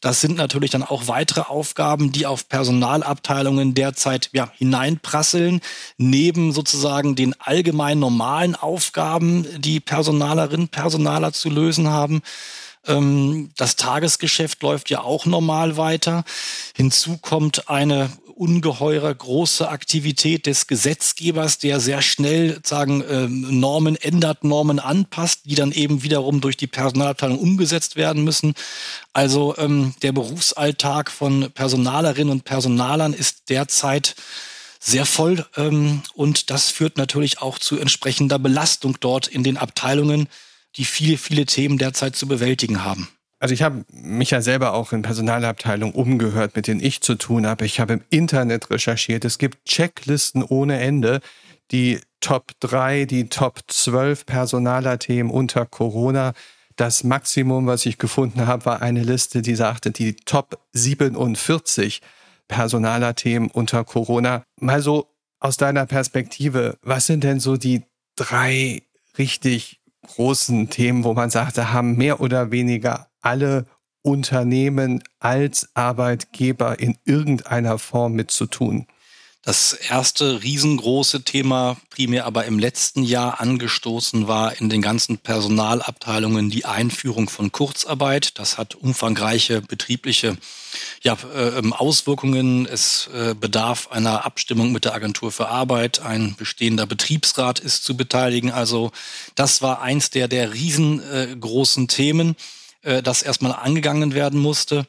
Das 0.00 0.20
sind 0.20 0.36
natürlich 0.36 0.70
dann 0.70 0.82
auch 0.82 1.08
weitere 1.08 1.42
Aufgaben, 1.42 2.12
die 2.12 2.26
auf 2.26 2.48
Personalabteilungen 2.48 3.74
derzeit 3.74 4.30
ja, 4.32 4.50
hineinprasseln, 4.56 5.60
neben 5.96 6.52
sozusagen 6.52 7.16
den 7.16 7.34
allgemein 7.40 7.98
normalen 7.98 8.54
Aufgaben, 8.54 9.46
die 9.60 9.80
Personalerinnen, 9.80 10.68
Personaler 10.68 11.32
zu 11.32 11.48
lösen 11.48 11.88
haben. 11.88 12.22
Ähm, 12.86 13.50
das 13.56 13.76
Tagesgeschäft 13.76 14.62
läuft 14.62 14.90
ja 14.90 15.00
auch 15.00 15.26
normal 15.26 15.76
weiter. 15.76 16.24
Hinzu 16.74 17.18
kommt 17.18 17.68
eine 17.68 18.10
ungeheure 18.36 19.14
große 19.14 19.68
Aktivität 19.68 20.46
des 20.46 20.66
Gesetzgebers, 20.66 21.58
der 21.58 21.80
sehr 21.80 22.02
schnell 22.02 22.60
sagen 22.64 23.04
ähm, 23.08 23.60
Normen 23.60 23.96
ändert, 23.96 24.44
Normen 24.44 24.80
anpasst, 24.80 25.42
die 25.44 25.54
dann 25.54 25.72
eben 25.72 26.02
wiederum 26.02 26.40
durch 26.40 26.56
die 26.56 26.66
Personalabteilung 26.66 27.38
umgesetzt 27.38 27.96
werden 27.96 28.24
müssen. 28.24 28.54
Also 29.12 29.56
ähm, 29.56 29.94
der 30.02 30.12
Berufsalltag 30.12 31.10
von 31.10 31.50
Personalerinnen 31.52 32.32
und 32.32 32.44
Personalern 32.44 33.12
ist 33.12 33.50
derzeit 33.50 34.16
sehr 34.80 35.06
voll 35.06 35.46
ähm, 35.56 36.02
und 36.14 36.50
das 36.50 36.70
führt 36.70 36.98
natürlich 36.98 37.40
auch 37.40 37.58
zu 37.58 37.78
entsprechender 37.78 38.38
Belastung 38.38 38.96
dort 39.00 39.28
in 39.28 39.42
den 39.42 39.56
Abteilungen, 39.56 40.28
die 40.76 40.84
viele, 40.84 41.16
viele 41.16 41.46
Themen 41.46 41.78
derzeit 41.78 42.16
zu 42.16 42.26
bewältigen 42.26 42.84
haben. 42.84 43.08
Also 43.38 43.52
ich 43.52 43.62
habe 43.62 43.84
mich 43.90 44.30
ja 44.30 44.40
selber 44.40 44.72
auch 44.72 44.92
in 44.92 45.02
Personalabteilungen 45.02 45.94
umgehört, 45.94 46.56
mit 46.56 46.66
denen 46.66 46.80
ich 46.80 47.02
zu 47.02 47.14
tun 47.14 47.46
habe. 47.46 47.66
Ich 47.66 47.78
habe 47.78 47.92
im 47.92 48.04
Internet 48.08 48.70
recherchiert. 48.70 49.24
Es 49.24 49.38
gibt 49.38 49.66
Checklisten 49.66 50.42
ohne 50.42 50.80
Ende. 50.80 51.20
Die 51.70 52.00
Top 52.20 52.52
3, 52.60 53.04
die 53.04 53.28
Top 53.28 53.60
12 53.66 54.24
Personalerthemen 54.24 55.30
unter 55.30 55.66
Corona. 55.66 56.32
Das 56.76 57.04
Maximum, 57.04 57.66
was 57.66 57.84
ich 57.84 57.98
gefunden 57.98 58.46
habe, 58.46 58.64
war 58.64 58.82
eine 58.82 59.02
Liste, 59.02 59.42
die 59.42 59.54
sagte, 59.54 59.90
die 59.90 60.16
Top 60.16 60.58
47 60.72 62.00
Personalerthemen 62.48 63.50
unter 63.50 63.84
Corona. 63.84 64.44
Mal 64.58 64.80
so 64.80 65.10
aus 65.38 65.58
deiner 65.58 65.84
Perspektive, 65.84 66.78
was 66.80 67.06
sind 67.06 67.24
denn 67.24 67.40
so 67.40 67.58
die 67.58 67.82
drei 68.16 68.82
richtig 69.18 69.80
großen 70.04 70.70
Themen, 70.70 71.04
wo 71.04 71.14
man 71.14 71.30
sagt, 71.30 71.58
da 71.58 71.72
haben 71.72 71.96
mehr 71.96 72.20
oder 72.20 72.50
weniger 72.50 73.08
alle 73.20 73.66
Unternehmen 74.02 75.02
als 75.18 75.70
Arbeitgeber 75.74 76.78
in 76.78 76.96
irgendeiner 77.04 77.78
Form 77.78 78.12
mit 78.12 78.30
zu 78.30 78.46
tun. 78.46 78.86
Das 79.44 79.74
erste 79.74 80.42
riesengroße 80.42 81.22
Thema, 81.22 81.76
primär 81.90 82.24
aber 82.24 82.46
im 82.46 82.58
letzten 82.58 83.02
Jahr 83.02 83.40
angestoßen 83.40 84.26
war 84.26 84.58
in 84.58 84.70
den 84.70 84.80
ganzen 84.80 85.18
Personalabteilungen 85.18 86.48
die 86.48 86.64
Einführung 86.64 87.28
von 87.28 87.52
Kurzarbeit. 87.52 88.38
Das 88.38 88.56
hat 88.56 88.74
umfangreiche 88.74 89.60
betriebliche 89.60 90.38
ja, 91.02 91.18
äh, 91.34 91.60
Auswirkungen. 91.72 92.64
Es 92.64 93.08
äh, 93.08 93.34
bedarf 93.34 93.88
einer 93.92 94.24
Abstimmung 94.24 94.72
mit 94.72 94.86
der 94.86 94.94
Agentur 94.94 95.30
für 95.30 95.48
Arbeit. 95.48 96.00
Ein 96.00 96.34
bestehender 96.36 96.86
Betriebsrat 96.86 97.60
ist 97.60 97.84
zu 97.84 97.98
beteiligen. 97.98 98.50
Also 98.50 98.92
das 99.34 99.60
war 99.60 99.82
eins 99.82 100.08
der, 100.08 100.26
der 100.26 100.54
riesengroßen 100.54 101.88
Themen, 101.88 102.34
äh, 102.80 103.02
das 103.02 103.20
erstmal 103.20 103.52
angegangen 103.52 104.14
werden 104.14 104.40
musste. 104.40 104.86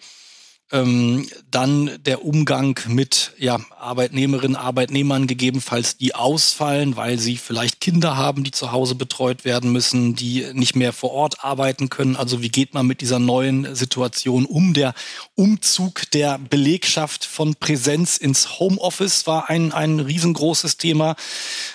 Ähm, 0.72 1.30
dann 1.52 1.92
der 2.06 2.26
Umgang 2.26 2.80
mit 2.88 3.34
ja, 3.38 3.60
Arbeitnehmerinnen, 3.78 4.56
Arbeitnehmern, 4.56 5.28
gegebenenfalls 5.28 5.98
die 5.98 6.16
ausfallen, 6.16 6.98
weil 6.98 7.20
sie 7.20 7.38
vielleicht 7.38 7.80
Kinder 7.80 8.18
haben, 8.18 8.44
die 8.44 8.50
zu 8.50 8.72
Hause 8.72 8.96
betreut 8.96 9.46
werden 9.46 9.72
müssen, 9.72 10.16
die 10.16 10.48
nicht 10.54 10.76
mehr 10.76 10.92
vor 10.92 11.12
Ort 11.12 11.44
arbeiten 11.44 11.90
können. 11.90 12.16
Also 12.16 12.42
wie 12.42 12.50
geht 12.50 12.74
man 12.74 12.88
mit 12.88 13.02
dieser 13.02 13.20
neuen 13.20 13.76
Situation 13.76 14.46
um? 14.46 14.74
Der 14.74 14.96
Umzug 15.36 16.10
der 16.12 16.40
Belegschaft 16.40 17.26
von 17.26 17.54
Präsenz 17.54 18.18
ins 18.18 18.60
Homeoffice 18.60 19.28
war 19.28 19.52
ein, 19.52 19.72
ein 19.72 20.00
riesengroßes 20.00 20.78
Thema 20.78 21.16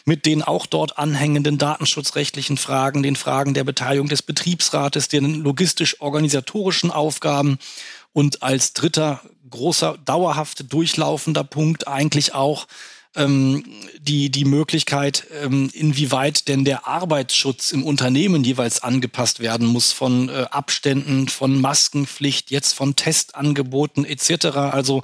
mit 0.04 0.26
den 0.26 0.42
auch 0.42 0.66
dort 0.66 0.98
anhängenden 0.98 1.58
datenschutzrechtlichen 1.58 2.56
Fragen, 2.56 3.04
den 3.04 3.14
Fragen 3.14 3.54
der 3.54 3.62
Beteiligung 3.62 4.08
des 4.08 4.22
Betriebsrates, 4.22 5.06
den 5.06 5.36
logistisch-organisatorischen 5.36 6.90
Aufgaben 6.90 7.58
und 8.12 8.42
als 8.42 8.72
dritter 8.72 9.20
großer, 9.50 9.98
dauerhaft 10.04 10.72
durchlaufender 10.72 11.44
Punkt 11.44 11.88
eigentlich 11.88 12.34
auch 12.34 12.66
ähm, 13.16 13.64
die, 13.98 14.30
die 14.30 14.44
Möglichkeit, 14.44 15.26
ähm, 15.42 15.68
inwieweit 15.72 16.46
denn 16.46 16.64
der 16.64 16.86
Arbeitsschutz 16.86 17.72
im 17.72 17.82
Unternehmen 17.82 18.44
jeweils 18.44 18.82
angepasst 18.82 19.40
werden 19.40 19.66
muss 19.66 19.90
von 19.90 20.28
äh, 20.28 20.46
Abständen, 20.50 21.28
von 21.28 21.60
Maskenpflicht, 21.60 22.50
jetzt 22.52 22.72
von 22.72 22.94
Testangeboten 22.94 24.04
etc. 24.04 24.46
Also 24.56 25.02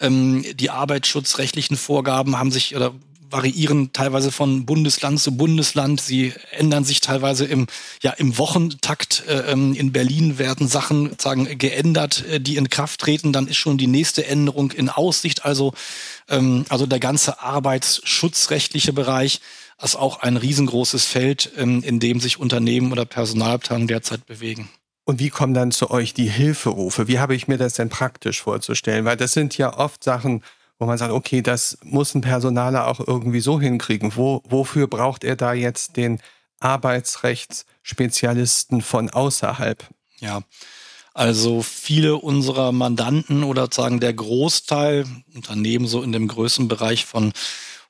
ähm, 0.00 0.44
die 0.54 0.70
arbeitsschutzrechtlichen 0.70 1.76
Vorgaben 1.76 2.38
haben 2.38 2.52
sich 2.52 2.76
oder 2.76 2.94
variieren 3.30 3.92
teilweise 3.92 4.32
von 4.32 4.66
Bundesland 4.66 5.20
zu 5.20 5.36
Bundesland. 5.36 6.00
Sie 6.00 6.32
ändern 6.50 6.84
sich 6.84 7.00
teilweise 7.00 7.44
im, 7.44 7.66
ja, 8.02 8.12
im 8.12 8.38
Wochentakt. 8.38 9.24
Äh, 9.28 9.52
ähm, 9.52 9.74
in 9.74 9.92
Berlin 9.92 10.38
werden 10.38 10.68
Sachen 10.68 11.16
sagen, 11.18 11.58
geändert, 11.58 12.24
äh, 12.26 12.40
die 12.40 12.56
in 12.56 12.68
Kraft 12.68 13.00
treten. 13.00 13.32
Dann 13.32 13.48
ist 13.48 13.56
schon 13.56 13.78
die 13.78 13.86
nächste 13.86 14.26
Änderung 14.26 14.70
in 14.70 14.88
Aussicht. 14.88 15.44
Also, 15.44 15.74
ähm, 16.28 16.64
also 16.68 16.86
der 16.86 17.00
ganze 17.00 17.40
arbeitsschutzrechtliche 17.40 18.92
Bereich 18.92 19.40
ist 19.82 19.96
auch 19.96 20.20
ein 20.20 20.36
riesengroßes 20.36 21.04
Feld, 21.04 21.52
ähm, 21.56 21.82
in 21.82 22.00
dem 22.00 22.20
sich 22.20 22.38
Unternehmen 22.38 22.92
oder 22.92 23.04
Personalabteilungen 23.04 23.88
derzeit 23.88 24.26
bewegen. 24.26 24.68
Und 25.04 25.20
wie 25.20 25.30
kommen 25.30 25.54
dann 25.54 25.70
zu 25.70 25.90
euch 25.90 26.12
die 26.12 26.28
Hilferufe? 26.28 27.08
Wie 27.08 27.18
habe 27.18 27.34
ich 27.34 27.48
mir 27.48 27.56
das 27.56 27.74
denn 27.74 27.88
praktisch 27.88 28.42
vorzustellen? 28.42 29.06
Weil 29.06 29.16
das 29.16 29.32
sind 29.32 29.56
ja 29.56 29.74
oft 29.78 30.04
Sachen, 30.04 30.42
wo 30.78 30.86
man 30.86 30.96
sagt, 30.98 31.12
okay, 31.12 31.42
das 31.42 31.78
muss 31.82 32.14
ein 32.14 32.20
Personaler 32.20 32.86
auch 32.86 33.00
irgendwie 33.00 33.40
so 33.40 33.60
hinkriegen. 33.60 34.14
Wo, 34.16 34.42
wofür 34.48 34.86
braucht 34.86 35.24
er 35.24 35.34
da 35.36 35.52
jetzt 35.52 35.96
den 35.96 36.20
Arbeitsrechtsspezialisten 36.60 38.82
von 38.82 39.10
außerhalb? 39.10 39.84
Ja, 40.20 40.42
also 41.14 41.62
viele 41.62 42.16
unserer 42.16 42.70
Mandanten 42.72 43.42
oder 43.42 43.68
sagen 43.72 43.98
der 44.00 44.12
Großteil 44.14 45.06
Unternehmen 45.34 45.88
so 45.88 46.02
in 46.02 46.12
dem 46.12 46.28
Größenbereich 46.28 47.06
von 47.06 47.32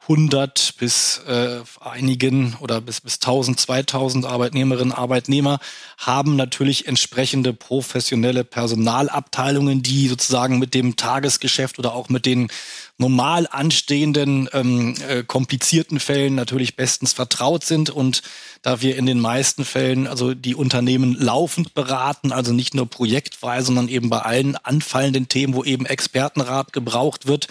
100 0.09 0.75
bis 0.79 1.21
äh, 1.27 1.61
einigen 1.81 2.57
oder 2.61 2.81
bis, 2.81 3.03
bis 3.03 3.17
1000, 3.17 3.61
2000 3.61 4.25
Arbeitnehmerinnen, 4.25 4.93
Arbeitnehmer 4.93 5.61
haben 5.99 6.35
natürlich 6.35 6.89
entsprechende 6.89 7.53
professionelle 7.53 8.43
Personalabteilungen, 8.43 9.83
die 9.83 10.09
sozusagen 10.09 10.59
mit 10.59 10.73
dem 10.73 10.97
Tagesgeschäft 10.97 11.79
oder 11.79 11.95
auch 11.95 12.09
mit 12.09 12.25
den 12.25 12.49
normal 12.97 13.47
anstehenden 13.51 14.49
ähm, 14.55 14.95
äh, 15.07 15.23
komplizierten 15.25 16.01
Fällen 16.01 16.35
natürlich 16.35 16.75
bestens 16.75 17.13
vertraut 17.13 17.65
sind. 17.65 17.91
Und 17.91 18.23
da 18.63 18.81
wir 18.81 18.97
in 18.97 19.05
den 19.05 19.21
meisten 19.21 19.65
Fällen 19.67 20.07
also 20.07 20.33
die 20.33 20.55
Unternehmen 20.55 21.15
laufend 21.15 21.75
beraten, 21.75 22.33
also 22.33 22.55
nicht 22.55 22.75
nur 22.75 22.89
projektweise, 22.89 23.67
sondern 23.67 23.89
eben 23.89 24.09
bei 24.09 24.21
allen 24.21 24.57
anfallenden 24.57 25.29
Themen, 25.29 25.55
wo 25.55 25.65
eben 25.65 25.85
Expertenrat 25.85 26.73
gebraucht 26.73 27.27
wird, 27.27 27.49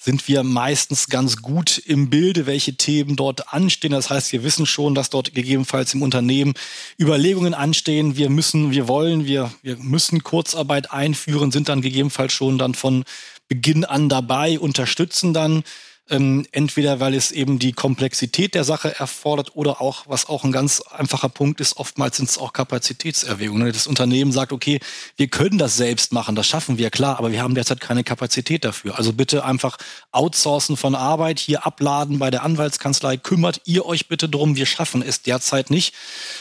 sind 0.00 0.28
wir 0.28 0.44
meistens 0.44 1.08
ganz 1.08 1.38
gut 1.42 1.76
im 1.78 2.08
Bilde, 2.08 2.46
welche 2.46 2.76
Themen 2.76 3.16
dort 3.16 3.52
anstehen. 3.52 3.90
Das 3.90 4.10
heißt, 4.10 4.32
wir 4.32 4.44
wissen 4.44 4.64
schon, 4.64 4.94
dass 4.94 5.10
dort 5.10 5.34
gegebenenfalls 5.34 5.92
im 5.92 6.02
Unternehmen 6.02 6.54
Überlegungen 7.00 7.52
anstehen. 7.52 8.16
Wir 8.16 8.30
müssen, 8.30 8.70
wir 8.70 8.86
wollen, 8.86 9.26
wir, 9.26 9.52
wir 9.62 9.76
müssen 9.76 10.22
Kurzarbeit 10.22 10.92
einführen, 10.92 11.50
sind 11.50 11.68
dann 11.68 11.82
gegebenenfalls 11.82 12.32
schon 12.32 12.58
dann 12.58 12.74
von 12.74 13.04
Beginn 13.48 13.84
an 13.84 14.08
dabei, 14.08 14.60
unterstützen 14.60 15.34
dann 15.34 15.64
ähm, 16.10 16.46
entweder 16.52 17.00
weil 17.00 17.14
es 17.14 17.30
eben 17.30 17.58
die 17.58 17.72
Komplexität 17.72 18.54
der 18.54 18.64
Sache 18.64 18.98
erfordert 18.98 19.54
oder 19.54 19.80
auch, 19.80 20.04
was 20.06 20.28
auch 20.28 20.44
ein 20.44 20.52
ganz 20.52 20.80
einfacher 20.80 21.28
Punkt 21.28 21.60
ist, 21.60 21.76
oftmals 21.76 22.16
sind 22.16 22.28
es 22.28 22.38
auch 22.38 22.52
Kapazitätserwägungen. 22.52 23.72
Das 23.72 23.86
Unternehmen 23.86 24.32
sagt, 24.32 24.52
okay, 24.52 24.80
wir 25.16 25.28
können 25.28 25.58
das 25.58 25.76
selbst 25.76 26.12
machen, 26.12 26.34
das 26.34 26.46
schaffen 26.46 26.78
wir, 26.78 26.90
klar, 26.90 27.18
aber 27.18 27.32
wir 27.32 27.42
haben 27.42 27.54
derzeit 27.54 27.80
keine 27.80 28.04
Kapazität 28.04 28.64
dafür. 28.64 28.98
Also 28.98 29.12
bitte 29.12 29.44
einfach 29.44 29.78
outsourcen 30.12 30.76
von 30.76 30.94
Arbeit, 30.94 31.38
hier 31.38 31.66
abladen 31.66 32.18
bei 32.18 32.30
der 32.30 32.42
Anwaltskanzlei, 32.42 33.16
kümmert 33.16 33.60
ihr 33.64 33.86
euch 33.86 34.08
bitte 34.08 34.28
drum, 34.28 34.56
wir 34.56 34.66
schaffen 34.66 35.02
es 35.02 35.22
derzeit 35.22 35.70
nicht. 35.70 35.94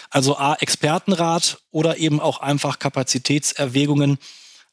Also 0.10 0.38
A, 0.38 0.56
Expertenrat 0.56 1.60
oder 1.72 1.98
eben 1.98 2.20
auch 2.20 2.40
einfach 2.40 2.80
Kapazitätserwägungen 2.80 4.18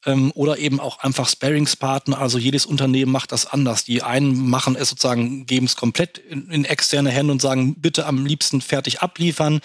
ähm, 0.07 0.33
oder 0.35 0.59
eben 0.59 0.81
auch 0.81 0.99
einfach 1.01 1.29
Sparingspartner. 1.29 2.19
Also 2.19 2.39
jedes 2.39 2.67
Unternehmen 2.67 3.13
macht 3.13 3.33
das 3.33 3.47
anders. 3.47 3.85
Die 3.85 4.03
einen 4.03 4.49
machen 4.49 4.77
es 4.77 4.91
sozusagen, 4.91 5.47
geben 5.47 5.67
es 5.67 5.77
komplett 5.77 6.19
in, 6.19 6.51
in 6.51 6.65
externe 6.65 7.11
Hände 7.11 7.33
und 7.33 7.43
sagen, 7.43 7.75
bitte 7.77 8.07
am 8.07 8.27
liebsten 8.27 8.61
fertig 8.61 9.01
abliefern. 9.01 9.61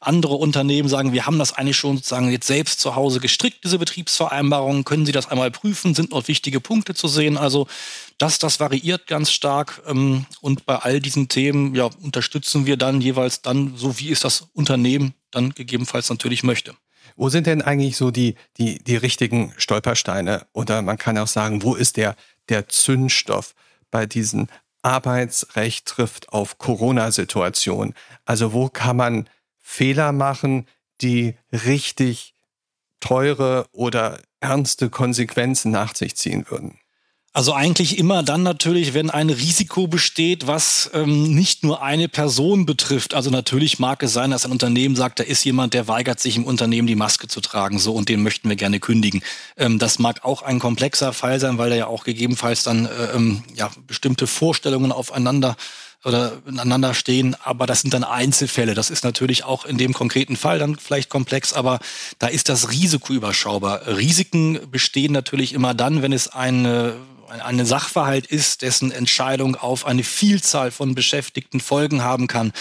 Andere 0.00 0.34
Unternehmen 0.34 0.88
sagen, 0.88 1.12
wir 1.12 1.26
haben 1.26 1.38
das 1.38 1.52
eigentlich 1.52 1.76
schon 1.76 1.96
sozusagen 1.96 2.30
jetzt 2.30 2.46
selbst 2.46 2.80
zu 2.80 2.96
Hause 2.96 3.20
gestrickt, 3.20 3.64
diese 3.64 3.78
Betriebsvereinbarungen. 3.78 4.84
Können 4.84 5.06
Sie 5.06 5.12
das 5.12 5.28
einmal 5.28 5.50
prüfen? 5.50 5.94
Sind 5.94 6.10
noch 6.10 6.26
wichtige 6.28 6.60
Punkte 6.60 6.94
zu 6.94 7.08
sehen? 7.08 7.36
Also 7.36 7.68
das, 8.18 8.38
das 8.38 8.60
variiert 8.60 9.06
ganz 9.06 9.30
stark. 9.30 9.82
Ähm, 9.86 10.26
und 10.40 10.66
bei 10.66 10.76
all 10.76 11.00
diesen 11.00 11.28
Themen 11.28 11.74
ja, 11.74 11.84
unterstützen 12.02 12.66
wir 12.66 12.76
dann 12.76 13.00
jeweils 13.00 13.42
dann, 13.42 13.74
so 13.76 13.98
wie 13.98 14.10
es 14.10 14.20
das 14.20 14.48
Unternehmen 14.54 15.14
dann 15.30 15.50
gegebenenfalls 15.50 16.10
natürlich 16.10 16.42
möchte. 16.42 16.74
Wo 17.16 17.28
sind 17.28 17.46
denn 17.46 17.62
eigentlich 17.62 17.96
so 17.96 18.10
die, 18.10 18.36
die, 18.58 18.78
die 18.78 18.96
richtigen 18.96 19.52
Stolpersteine? 19.56 20.46
Oder 20.52 20.82
man 20.82 20.98
kann 20.98 21.18
auch 21.18 21.26
sagen, 21.26 21.62
wo 21.62 21.74
ist 21.74 21.96
der, 21.96 22.16
der 22.48 22.68
Zündstoff 22.68 23.54
bei 23.90 24.06
diesen 24.06 24.48
Arbeitsrecht 24.82 25.86
trifft 25.86 26.30
auf 26.30 26.58
Corona-Situation? 26.58 27.94
Also 28.24 28.52
wo 28.52 28.68
kann 28.68 28.96
man 28.96 29.28
Fehler 29.58 30.12
machen, 30.12 30.66
die 31.00 31.36
richtig 31.52 32.34
teure 33.00 33.66
oder 33.72 34.20
ernste 34.40 34.90
Konsequenzen 34.90 35.70
nach 35.70 35.94
sich 35.94 36.16
ziehen 36.16 36.46
würden? 36.48 36.78
Also 37.34 37.54
eigentlich 37.54 37.96
immer 37.96 38.22
dann 38.22 38.42
natürlich, 38.42 38.92
wenn 38.92 39.08
ein 39.08 39.30
Risiko 39.30 39.86
besteht, 39.86 40.46
was 40.46 40.90
ähm, 40.92 41.34
nicht 41.34 41.64
nur 41.64 41.82
eine 41.82 42.06
Person 42.08 42.66
betrifft. 42.66 43.14
Also 43.14 43.30
natürlich 43.30 43.78
mag 43.78 44.02
es 44.02 44.12
sein, 44.12 44.32
dass 44.32 44.44
ein 44.44 44.52
Unternehmen 44.52 44.96
sagt, 44.96 45.18
da 45.18 45.24
ist 45.24 45.42
jemand, 45.42 45.72
der 45.72 45.88
weigert 45.88 46.20
sich 46.20 46.36
im 46.36 46.44
Unternehmen 46.44 46.86
die 46.86 46.94
Maske 46.94 47.28
zu 47.28 47.40
tragen, 47.40 47.78
so 47.78 47.94
und 47.94 48.10
den 48.10 48.22
möchten 48.22 48.50
wir 48.50 48.56
gerne 48.56 48.80
kündigen. 48.80 49.22
Ähm, 49.56 49.78
das 49.78 49.98
mag 49.98 50.26
auch 50.26 50.42
ein 50.42 50.58
komplexer 50.58 51.14
Fall 51.14 51.40
sein, 51.40 51.56
weil 51.56 51.70
da 51.70 51.76
ja 51.76 51.86
auch 51.86 52.04
gegebenenfalls 52.04 52.64
dann 52.64 52.84
äh, 52.84 53.14
ähm, 53.14 53.42
ja 53.54 53.70
bestimmte 53.86 54.26
Vorstellungen 54.26 54.92
aufeinander 54.92 55.56
oder 56.04 56.42
ineinander 56.46 56.94
stehen, 56.94 57.36
aber 57.44 57.66
das 57.66 57.80
sind 57.80 57.94
dann 57.94 58.04
Einzelfälle. 58.04 58.74
Das 58.74 58.90
ist 58.90 59.04
natürlich 59.04 59.44
auch 59.44 59.64
in 59.64 59.78
dem 59.78 59.94
konkreten 59.94 60.36
Fall 60.36 60.58
dann 60.58 60.76
vielleicht 60.76 61.08
komplex, 61.08 61.52
aber 61.52 61.78
da 62.18 62.26
ist 62.26 62.48
das 62.48 62.70
Risiko 62.70 63.12
überschaubar. 63.12 63.86
Risiken 63.86 64.58
bestehen 64.70 65.12
natürlich 65.12 65.52
immer 65.52 65.74
dann, 65.74 66.02
wenn 66.02 66.12
es 66.12 66.28
eine 66.28 66.94
ein 67.28 67.64
Sachverhalt 67.64 68.26
ist, 68.26 68.62
dessen 68.62 68.92
Entscheidung 68.92 69.56
auf 69.56 69.86
eine 69.86 70.04
Vielzahl 70.04 70.70
von 70.70 70.94
Beschäftigten 70.94 71.60
Folgen 71.60 72.02
haben 72.02 72.26
kann. 72.26 72.52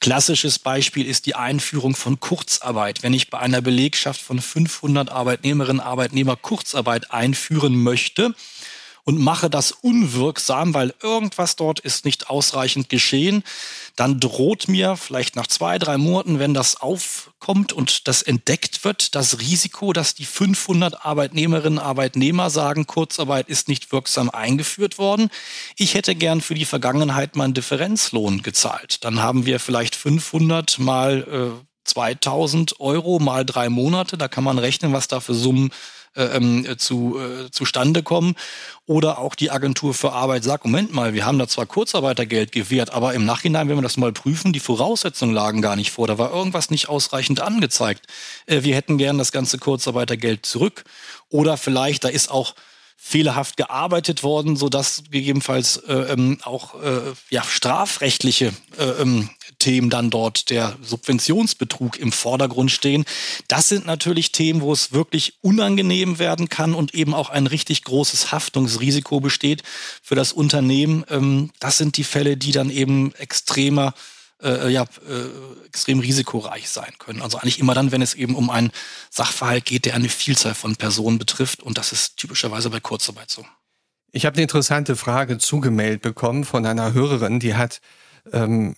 Klassisches 0.00 0.58
Beispiel 0.58 1.06
ist 1.06 1.26
die 1.26 1.34
Einführung 1.34 1.96
von 1.96 2.20
Kurzarbeit. 2.20 3.02
Wenn 3.02 3.14
ich 3.14 3.30
bei 3.30 3.38
einer 3.38 3.60
Belegschaft 3.60 4.20
von 4.20 4.40
500 4.40 5.10
Arbeitnehmerinnen 5.10 5.80
und 5.80 5.86
Arbeitnehmer 5.86 6.36
Kurzarbeit 6.36 7.10
einführen 7.10 7.82
möchte, 7.82 8.34
und 9.04 9.18
mache 9.18 9.50
das 9.50 9.72
unwirksam, 9.72 10.74
weil 10.74 10.94
irgendwas 11.02 11.56
dort 11.56 11.80
ist 11.80 12.04
nicht 12.04 12.30
ausreichend 12.30 12.88
geschehen, 12.88 13.42
dann 13.96 14.20
droht 14.20 14.68
mir 14.68 14.96
vielleicht 14.96 15.36
nach 15.36 15.46
zwei, 15.46 15.78
drei 15.78 15.98
Monaten, 15.98 16.38
wenn 16.38 16.54
das 16.54 16.80
aufkommt 16.80 17.72
und 17.72 18.08
das 18.08 18.22
entdeckt 18.22 18.84
wird, 18.84 19.14
das 19.14 19.40
Risiko, 19.40 19.92
dass 19.92 20.14
die 20.14 20.24
500 20.24 21.04
Arbeitnehmerinnen 21.04 21.78
und 21.78 21.84
Arbeitnehmer 21.84 22.50
sagen, 22.50 22.86
Kurzarbeit 22.86 23.48
ist 23.48 23.68
nicht 23.68 23.92
wirksam 23.92 24.30
eingeführt 24.30 24.98
worden. 24.98 25.30
Ich 25.76 25.94
hätte 25.94 26.14
gern 26.14 26.40
für 26.40 26.54
die 26.54 26.64
Vergangenheit 26.64 27.36
meinen 27.36 27.54
Differenzlohn 27.54 28.42
gezahlt. 28.42 29.04
Dann 29.04 29.20
haben 29.20 29.46
wir 29.46 29.60
vielleicht 29.60 29.96
500 29.96 30.78
mal 30.78 31.26
äh, 31.58 31.64
2000 31.84 32.80
Euro 32.80 33.18
mal 33.18 33.44
drei 33.44 33.68
Monate. 33.68 34.16
Da 34.16 34.28
kann 34.28 34.44
man 34.44 34.58
rechnen, 34.58 34.92
was 34.92 35.08
da 35.08 35.20
für 35.20 35.34
Summen 35.34 35.70
ähm, 36.16 36.66
zu, 36.78 37.18
äh, 37.18 37.50
zustande 37.50 38.02
kommen. 38.02 38.34
Oder 38.86 39.18
auch 39.18 39.34
die 39.34 39.50
Agentur 39.50 39.94
für 39.94 40.12
Arbeit 40.12 40.44
sagt, 40.44 40.64
Moment 40.64 40.92
mal, 40.92 41.14
wir 41.14 41.24
haben 41.24 41.38
da 41.38 41.46
zwar 41.46 41.66
Kurzarbeitergeld 41.66 42.52
gewährt, 42.52 42.90
aber 42.92 43.14
im 43.14 43.24
Nachhinein, 43.24 43.68
wenn 43.68 43.76
wir 43.76 43.82
das 43.82 43.96
mal 43.96 44.12
prüfen, 44.12 44.52
die 44.52 44.60
Voraussetzungen 44.60 45.34
lagen 45.34 45.62
gar 45.62 45.76
nicht 45.76 45.92
vor. 45.92 46.06
Da 46.06 46.18
war 46.18 46.32
irgendwas 46.32 46.70
nicht 46.70 46.88
ausreichend 46.88 47.40
angezeigt. 47.40 48.06
Äh, 48.46 48.62
wir 48.62 48.74
hätten 48.74 48.98
gern 48.98 49.18
das 49.18 49.32
ganze 49.32 49.58
Kurzarbeitergeld 49.58 50.44
zurück. 50.44 50.84
Oder 51.28 51.56
vielleicht, 51.56 52.04
da 52.04 52.08
ist 52.08 52.30
auch 52.30 52.54
fehlerhaft 53.02 53.56
gearbeitet 53.56 54.22
worden, 54.22 54.56
so 54.56 54.68
dass 54.68 55.04
gegebenenfalls 55.10 55.78
äh, 55.78 56.12
ähm, 56.12 56.38
auch 56.42 56.80
äh, 56.82 57.14
ja, 57.30 57.42
strafrechtliche 57.42 58.52
äh, 58.78 58.84
ähm, 58.84 59.30
Themen 59.60 59.90
dann 59.90 60.10
dort 60.10 60.50
der 60.50 60.76
Subventionsbetrug 60.82 61.98
im 61.98 62.10
Vordergrund 62.10 62.72
stehen. 62.72 63.04
Das 63.46 63.68
sind 63.68 63.86
natürlich 63.86 64.32
Themen, 64.32 64.60
wo 64.60 64.72
es 64.72 64.92
wirklich 64.92 65.34
unangenehm 65.40 66.18
werden 66.18 66.48
kann 66.48 66.74
und 66.74 66.94
eben 66.94 67.14
auch 67.14 67.30
ein 67.30 67.46
richtig 67.46 67.84
großes 67.84 68.32
Haftungsrisiko 68.32 69.20
besteht 69.20 69.62
für 70.02 70.16
das 70.16 70.32
Unternehmen. 70.32 71.04
Ähm, 71.08 71.50
das 71.60 71.78
sind 71.78 71.96
die 71.96 72.04
Fälle, 72.04 72.36
die 72.36 72.50
dann 72.50 72.70
eben 72.70 73.14
extremer 73.14 73.94
äh, 74.42 74.70
ja, 74.72 74.82
äh, 74.82 75.66
extrem 75.66 76.00
risikoreich 76.00 76.68
sein 76.68 76.92
können. 76.98 77.22
Also 77.22 77.38
eigentlich 77.38 77.58
immer 77.58 77.74
dann, 77.74 77.92
wenn 77.92 78.02
es 78.02 78.14
eben 78.14 78.34
um 78.34 78.50
einen 78.50 78.72
Sachverhalt 79.10 79.64
geht, 79.64 79.84
der 79.84 79.94
eine 79.94 80.08
Vielzahl 80.08 80.54
von 80.54 80.76
Personen 80.76 81.18
betrifft. 81.18 81.62
Und 81.62 81.78
das 81.78 81.92
ist 81.92 82.16
typischerweise 82.16 82.70
bei 82.70 82.80
Kurzarbeit 82.80 83.30
so. 83.30 83.44
Ich 84.12 84.26
habe 84.26 84.34
eine 84.34 84.42
interessante 84.42 84.96
Frage 84.96 85.38
zugemeldet 85.38 86.02
bekommen 86.02 86.44
von 86.44 86.66
einer 86.66 86.92
Hörerin, 86.92 87.38
die 87.38 87.54
hat 87.54 87.80
ähm, 88.32 88.74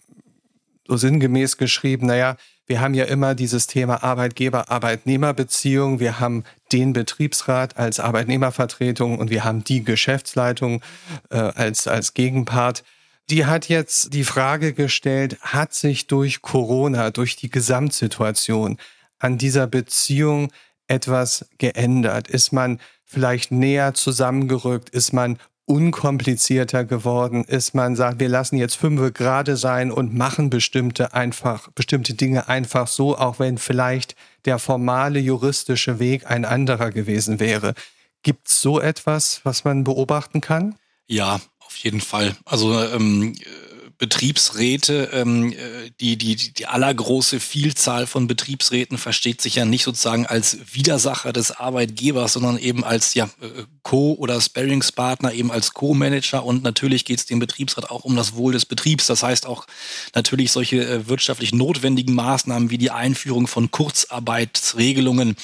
so 0.87 0.97
sinngemäß 0.97 1.57
geschrieben, 1.57 2.07
naja, 2.07 2.37
wir 2.67 2.81
haben 2.81 2.95
ja 2.95 3.05
immer 3.05 3.35
dieses 3.35 3.67
Thema 3.67 4.03
Arbeitgeber-Arbeitnehmer-Beziehung. 4.03 6.01
Wir 6.01 6.21
haben 6.21 6.45
den 6.73 6.93
Betriebsrat 6.93 7.77
als 7.77 8.01
Arbeitnehmervertretung 8.01 9.19
und 9.19 9.31
wir 9.31 9.45
haben 9.45 9.65
die 9.65 9.85
Geschäftsleitung 9.85 10.81
äh, 11.31 11.37
als, 11.37 11.87
als 11.89 12.15
Gegenpart 12.15 12.85
die 13.31 13.47
hat 13.47 13.69
jetzt 13.69 14.13
die 14.15 14.25
Frage 14.25 14.73
gestellt, 14.73 15.39
hat 15.41 15.73
sich 15.73 16.07
durch 16.07 16.43
Corona, 16.43 17.11
durch 17.11 17.37
die 17.37 17.51
Gesamtsituation 17.51 18.79
an 19.19 19.39
dieser 19.39 19.67
Beziehung 19.67 20.53
etwas 20.87 21.47
geändert? 21.59 22.29
Ist 22.29 22.53
man 22.53 22.81
vielleicht 23.05 23.53
näher 23.53 23.95
zusammengerückt? 23.95 24.91
Ist 24.91 25.13
man 25.13 25.39
unkomplizierter 25.67 26.85
geworden? 26.85 27.45
Ist 27.45 27.75
man 27.75 27.97
sagt, 27.97 28.21
wir 28.21 28.29
lassen 28.29 28.57
jetzt 28.57 28.77
fünf 28.77 29.15
gerade 29.15 29.57
sein 29.57 29.91
und 29.91 30.15
machen 30.15 30.51
bestimmte 30.51 31.15
einfach, 31.15 31.69
bestimmte 31.71 32.15
Dinge 32.15 32.49
einfach 32.49 32.87
so, 32.87 33.17
auch 33.17 33.39
wenn 33.39 33.59
vielleicht 33.59 34.17
der 34.45 34.59
formale 34.59 35.19
juristische 35.19 35.99
Weg 35.99 36.31
ein 36.31 36.45
anderer 36.45 36.91
gewesen 36.91 37.41
wäre. 37.41 37.75
Gibt 38.23 38.49
es 38.49 38.61
so 38.61 38.81
etwas, 38.81 39.41
was 39.45 39.65
man 39.65 39.85
beobachten 39.85 40.41
kann? 40.41 40.77
Ja, 41.07 41.41
auf 41.61 41.77
jeden 41.77 42.01
Fall. 42.01 42.37
Also 42.45 42.81
ähm, 42.83 43.35
Betriebsräte, 44.03 45.11
ähm, 45.13 45.55
die, 46.01 46.17
die, 46.17 46.35
die 46.35 46.67
allergroße 46.67 47.39
Vielzahl 47.39 48.09
von 48.09 48.27
Betriebsräten 48.27 48.99
versteht 48.99 49.41
sich 49.41 49.55
ja 49.55 49.65
nicht 49.65 49.85
sozusagen 49.85 50.27
als 50.27 50.59
Widersacher 50.73 51.33
des 51.33 51.53
Arbeitgebers, 51.53 52.33
sondern 52.33 52.59
eben 52.59 52.83
als 52.83 53.15
ja, 53.15 53.27
äh, 53.41 53.63
Co- 53.85 54.15
oder 54.15 54.41
Sparingspartner, 54.41 55.33
eben 55.33 55.53
als 55.53 55.73
Co-Manager. 55.73 56.45
Und 56.45 56.65
natürlich 56.65 57.05
geht 57.05 57.21
es 57.21 57.27
dem 57.27 57.39
Betriebsrat 57.39 57.93
auch 57.93 58.03
um 58.03 58.17
das 58.17 58.35
Wohl 58.35 58.53
des 58.53 58.67
Betriebs. 58.67 59.07
Das 59.07 59.23
heißt 59.23 59.47
auch 59.47 59.69
natürlich 60.17 60.51
solche 60.51 60.85
äh, 60.85 61.07
wirtschaftlich 61.07 61.55
notwendigen 61.55 62.17
Maßnahmen 62.17 62.71
wie 62.71 62.79
die 62.79 62.91
Einführung 62.91 63.47
von 63.47 63.71
Kurzarbeitsregelungen 63.71 65.37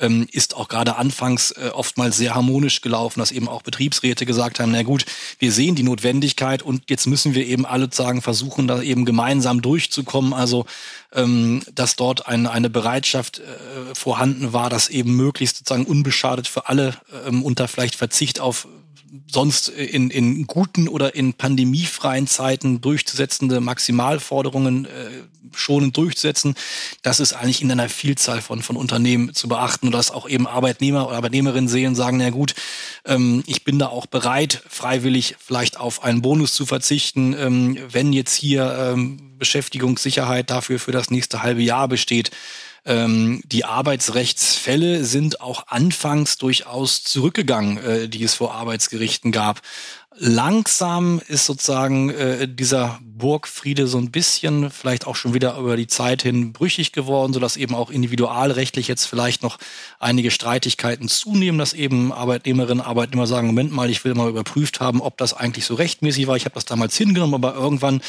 ähm, 0.00 0.26
ist 0.32 0.56
auch 0.56 0.68
gerade 0.68 0.96
anfangs 0.96 1.52
äh, 1.52 1.70
oftmals 1.72 2.16
sehr 2.16 2.34
harmonisch 2.34 2.80
gelaufen, 2.80 3.20
dass 3.20 3.32
eben 3.32 3.48
auch 3.48 3.62
Betriebsräte 3.62 4.26
gesagt 4.26 4.58
haben, 4.58 4.72
na 4.72 4.82
gut, 4.82 5.04
wir 5.38 5.52
sehen 5.52 5.74
die 5.74 5.82
Notwendigkeit 5.82 6.62
und 6.62 6.88
jetzt 6.88 7.06
müssen 7.06 7.34
wir 7.34 7.46
eben 7.46 7.66
alle 7.66 7.88
sagen, 7.92 8.22
versuchen, 8.22 8.66
da 8.66 8.82
eben 8.82 9.04
gemeinsam 9.04 9.62
durchzukommen. 9.62 10.32
Also 10.32 10.66
ähm, 11.12 11.62
dass 11.74 11.96
dort 11.96 12.26
ein, 12.26 12.46
eine 12.46 12.70
Bereitschaft 12.70 13.40
äh, 13.40 13.94
vorhanden 13.94 14.52
war, 14.52 14.70
das 14.70 14.88
eben 14.88 15.16
möglichst 15.16 15.58
sozusagen 15.58 15.86
unbeschadet 15.86 16.46
für 16.48 16.68
alle 16.68 16.94
ähm, 17.26 17.42
unter 17.42 17.68
vielleicht 17.68 17.96
Verzicht 17.96 18.40
auf 18.40 18.68
sonst 19.30 19.68
in, 19.68 20.10
in 20.10 20.46
guten 20.46 20.88
oder 20.88 21.14
in 21.14 21.34
pandemiefreien 21.34 22.26
Zeiten 22.26 22.80
durchzusetzende 22.80 23.60
Maximalforderungen 23.60 24.84
äh, 24.84 24.88
schonend 25.54 25.96
durchzusetzen. 25.96 26.54
Das 27.02 27.18
ist 27.18 27.32
eigentlich 27.32 27.62
in 27.62 27.72
einer 27.72 27.88
Vielzahl 27.88 28.40
von, 28.40 28.62
von 28.62 28.76
Unternehmen 28.76 29.34
zu 29.34 29.48
beachten 29.48 29.86
und 29.86 29.92
dass 29.92 30.10
auch 30.10 30.28
eben 30.28 30.46
Arbeitnehmer 30.46 31.08
oder 31.08 31.16
Arbeitnehmerinnen 31.16 31.68
sehen, 31.68 31.94
sagen, 31.94 32.18
na 32.18 32.30
gut, 32.30 32.54
ähm, 33.04 33.42
ich 33.46 33.64
bin 33.64 33.78
da 33.78 33.86
auch 33.86 34.06
bereit, 34.06 34.62
freiwillig 34.68 35.36
vielleicht 35.38 35.78
auf 35.78 36.04
einen 36.04 36.22
Bonus 36.22 36.54
zu 36.54 36.66
verzichten, 36.66 37.34
ähm, 37.38 37.78
wenn 37.90 38.12
jetzt 38.12 38.34
hier 38.34 38.92
ähm, 38.92 39.38
Beschäftigungssicherheit 39.38 40.50
dafür 40.50 40.78
für 40.78 40.92
das 40.92 41.10
nächste 41.10 41.42
halbe 41.42 41.62
Jahr 41.62 41.88
besteht. 41.88 42.30
Ähm, 42.84 43.42
die 43.44 43.64
Arbeitsrechtsfälle 43.64 45.04
sind 45.04 45.40
auch 45.40 45.66
anfangs 45.68 46.38
durchaus 46.38 47.02
zurückgegangen, 47.04 47.78
äh, 47.78 48.08
die 48.08 48.22
es 48.24 48.34
vor 48.34 48.54
Arbeitsgerichten 48.54 49.32
gab. 49.32 49.60
Langsam 50.22 51.20
ist 51.28 51.46
sozusagen 51.46 52.10
äh, 52.10 52.48
dieser 52.48 52.98
Burgfriede 53.02 53.86
so 53.86 53.96
ein 53.96 54.10
bisschen 54.10 54.70
vielleicht 54.70 55.06
auch 55.06 55.14
schon 55.14 55.34
wieder 55.34 55.56
über 55.56 55.76
die 55.76 55.86
Zeit 55.86 56.22
hin 56.22 56.52
brüchig 56.52 56.92
geworden, 56.92 57.32
sodass 57.32 57.56
eben 57.56 57.74
auch 57.74 57.90
individualrechtlich 57.90 58.88
jetzt 58.88 59.06
vielleicht 59.06 59.42
noch 59.42 59.58
einige 59.98 60.30
Streitigkeiten 60.30 61.08
zunehmen, 61.08 61.58
dass 61.58 61.72
eben 61.74 62.12
Arbeitnehmerinnen, 62.12 62.84
Arbeitnehmer 62.84 63.26
sagen, 63.26 63.46
Moment 63.46 63.72
mal, 63.72 63.88
ich 63.88 64.04
will 64.04 64.14
mal 64.14 64.28
überprüft 64.28 64.80
haben, 64.80 65.00
ob 65.00 65.16
das 65.16 65.32
eigentlich 65.32 65.64
so 65.64 65.74
rechtmäßig 65.74 66.26
war. 66.26 66.36
Ich 66.36 66.44
habe 66.44 66.54
das 66.54 66.64
damals 66.64 66.96
hingenommen, 66.96 67.34
aber 67.34 67.54
irgendwann 67.54 68.02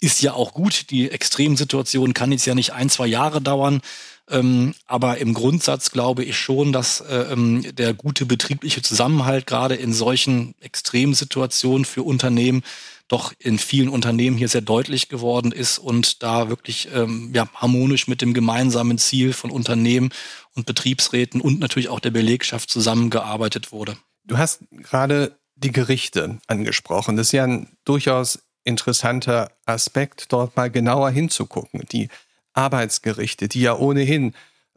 ist 0.00 0.22
ja 0.22 0.32
auch 0.32 0.52
gut. 0.54 0.90
Die 0.90 1.10
Extremsituation 1.10 2.14
kann 2.14 2.32
jetzt 2.32 2.46
ja 2.46 2.54
nicht 2.54 2.72
ein, 2.72 2.90
zwei 2.90 3.06
Jahre 3.06 3.40
dauern. 3.40 3.82
Ähm, 4.28 4.74
aber 4.86 5.18
im 5.18 5.34
Grundsatz 5.34 5.90
glaube 5.90 6.24
ich 6.24 6.38
schon, 6.38 6.72
dass 6.72 7.00
äh, 7.00 7.32
ähm, 7.32 7.64
der 7.74 7.94
gute 7.94 8.26
betriebliche 8.26 8.80
Zusammenhalt 8.80 9.46
gerade 9.46 9.74
in 9.74 9.92
solchen 9.92 10.54
Extremsituationen 10.60 11.84
für 11.84 12.02
Unternehmen 12.02 12.62
doch 13.08 13.32
in 13.40 13.58
vielen 13.58 13.88
Unternehmen 13.88 14.36
hier 14.36 14.48
sehr 14.48 14.60
deutlich 14.60 15.08
geworden 15.08 15.50
ist 15.50 15.78
und 15.78 16.22
da 16.22 16.48
wirklich 16.48 16.88
ähm, 16.94 17.32
ja, 17.34 17.48
harmonisch 17.54 18.06
mit 18.06 18.22
dem 18.22 18.34
gemeinsamen 18.34 18.98
Ziel 18.98 19.32
von 19.32 19.50
Unternehmen 19.50 20.10
und 20.54 20.64
Betriebsräten 20.64 21.40
und 21.40 21.58
natürlich 21.58 21.88
auch 21.88 21.98
der 21.98 22.12
Belegschaft 22.12 22.70
zusammengearbeitet 22.70 23.72
wurde. 23.72 23.96
Du 24.24 24.38
hast 24.38 24.62
gerade 24.70 25.36
die 25.56 25.72
Gerichte 25.72 26.38
angesprochen. 26.46 27.16
Das 27.16 27.28
ist 27.28 27.32
ja 27.32 27.44
ein 27.44 27.76
durchaus 27.84 28.38
interessanter 28.64 29.50
Aspekt, 29.66 30.32
dort 30.32 30.56
mal 30.56 30.70
genauer 30.70 31.10
hinzugucken. 31.10 31.84
Die 31.92 32.08
Arbeitsgerichte, 32.52 33.48
die 33.48 33.62
ja 33.62 33.76
ohnehin 33.76 34.34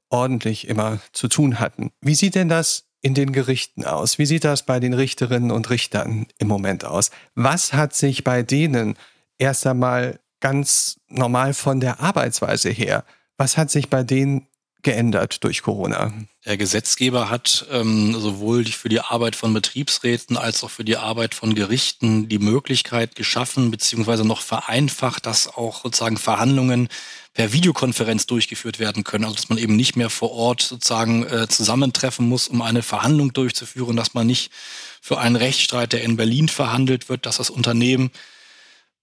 ordentlich 0.10 0.68
immer 0.68 1.00
zu 1.12 1.28
tun 1.28 1.60
hatten. 1.60 1.92
Wie 2.02 2.16
sieht 2.16 2.36
denn 2.36 2.50
das 2.50 2.86
in 3.02 3.14
den 3.14 3.34
Gerichten 3.34 3.84
aus? 3.84 4.20
Wie 4.20 4.26
sieht 4.26 4.44
das 4.44 4.64
bei 4.64 4.80
den 4.80 4.94
Richterinnen 4.94 5.52
und 5.52 5.70
Richtern 5.70 6.28
im 6.38 6.48
Moment 6.48 6.86
aus? 6.86 7.12
Was 7.36 7.74
hat 7.74 7.94
sich 7.94 8.24
bei 8.24 8.44
denen 8.44 8.96
erst 9.38 9.66
einmal 9.66 10.20
ganz 10.40 11.00
normal 11.08 11.54
von 11.54 11.80
der 11.80 12.02
Arbeitsweise 12.02 12.70
her, 12.70 13.06
was 13.38 13.58
hat 13.58 13.72
sich 13.72 13.90
bei 13.90 14.04
denen 14.04 14.48
geändert 14.84 15.44
durch 15.44 15.62
Corona? 15.62 16.14
Der 16.46 16.58
Gesetzgeber 16.58 17.30
hat 17.30 17.66
ähm, 17.72 18.14
sowohl 18.20 18.66
für 18.66 18.90
die 18.90 19.00
Arbeit 19.00 19.36
von 19.36 19.54
Betriebsräten 19.54 20.38
als 20.38 20.64
auch 20.64 20.70
für 20.70 20.84
die 20.84 20.98
Arbeit 20.98 21.34
von 21.34 21.56
Gerichten 21.56 22.28
die 22.28 22.40
Möglichkeit 22.40 23.16
geschaffen, 23.16 23.72
beziehungsweise 23.72 24.26
noch 24.26 24.42
vereinfacht, 24.42 25.26
dass 25.26 25.48
auch 25.48 25.84
sozusagen 25.84 26.18
Verhandlungen 26.18 26.90
per 27.34 27.54
Videokonferenz 27.54 28.28
durchgeführt 28.28 28.80
werden 28.80 29.04
können. 29.04 29.24
Also 29.24 29.36
dass 29.36 29.50
man 29.50 29.58
eben 29.58 29.76
nicht 29.76 29.96
mehr 29.96 30.10
vor 30.10 30.32
Ort 30.32 30.62
sozusagen 30.62 31.26
äh, 31.26 31.48
zusammentreffen 31.48 32.28
muss, 32.28 32.48
um 32.48 32.62
eine 32.62 32.84
Verhandlung 32.84 33.34
durchzuführen, 33.34 33.96
dass 33.96 34.14
man 34.14 34.28
nicht 34.28 34.52
für 35.02 35.20
einen 35.20 35.36
Rechtsstreit, 35.36 35.94
der 35.94 36.04
in 36.04 36.18
Berlin 36.18 36.50
verhandelt 36.50 37.10
wird, 37.10 37.26
dass 37.26 37.38
das 37.38 37.50
Unternehmen 37.50 38.12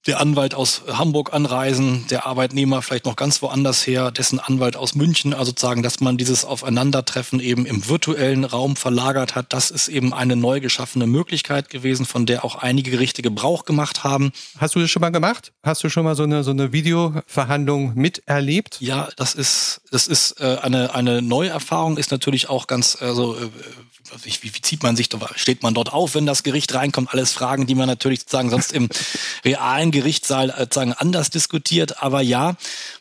der 0.06 0.18
Anwalt 0.18 0.54
aus 0.54 0.82
Hamburg 0.88 1.34
anreisen, 1.34 2.06
der 2.08 2.26
Arbeitnehmer 2.26 2.80
vielleicht 2.80 3.04
noch 3.04 3.16
ganz 3.16 3.42
woanders 3.42 3.86
her, 3.86 4.10
dessen 4.10 4.40
Anwalt 4.40 4.76
aus 4.76 4.94
München, 4.94 5.34
also 5.34 5.50
sozusagen, 5.50 5.82
dass 5.82 6.00
man 6.00 6.16
dieses 6.16 6.44
Aufeinandertreffen 6.44 7.38
eben 7.38 7.66
im 7.66 7.86
virtuellen 7.86 8.44
Raum 8.44 8.76
verlagert 8.76 9.34
hat, 9.34 9.52
das 9.52 9.70
ist 9.70 9.88
eben 9.88 10.14
eine 10.14 10.36
neu 10.36 10.60
geschaffene 10.60 11.06
Möglichkeit 11.06 11.68
gewesen, 11.68 12.06
von 12.06 12.24
der 12.24 12.44
auch 12.44 12.54
einige 12.54 12.90
Gerichte 12.90 13.20
Gebrauch 13.20 13.64
gemacht 13.64 14.02
haben. 14.02 14.32
Hast 14.58 14.74
du 14.74 14.80
das 14.80 14.90
schon 14.90 15.00
mal 15.00 15.10
gemacht? 15.10 15.52
Hast 15.62 15.84
du 15.84 15.90
schon 15.90 16.04
mal 16.04 16.16
so 16.16 16.22
eine, 16.22 16.44
so 16.44 16.52
eine 16.52 16.72
Videoverhandlung 16.72 17.92
miterlebt? 17.94 18.80
Ja, 18.80 19.08
das 19.16 19.34
ist, 19.34 19.82
das 19.90 20.06
ist 20.06 20.40
äh, 20.40 20.58
eine, 20.62 20.94
eine 20.94 21.20
Neuerfahrung, 21.20 21.98
ist 21.98 22.10
natürlich 22.10 22.48
auch 22.48 22.66
ganz, 22.66 22.96
also 23.00 23.36
äh, 23.36 23.50
wie, 24.22 24.32
wie 24.42 24.62
zieht 24.62 24.82
man 24.82 24.96
sich, 24.96 25.08
steht 25.36 25.62
man 25.62 25.74
dort 25.74 25.92
auf, 25.92 26.14
wenn 26.14 26.26
das 26.26 26.42
Gericht 26.42 26.74
reinkommt? 26.74 27.12
Alles 27.12 27.32
Fragen, 27.32 27.66
die 27.66 27.74
man 27.74 27.86
natürlich 27.86 28.20
sozusagen 28.20 28.50
sonst 28.50 28.72
im 28.72 28.88
realen 29.44 29.90
Gerichtssaal 29.90 30.50
äh, 30.50 30.60
sozusagen 30.60 30.92
anders 30.92 31.30
diskutiert. 31.30 32.02
Aber 32.02 32.20
ja, 32.20 32.56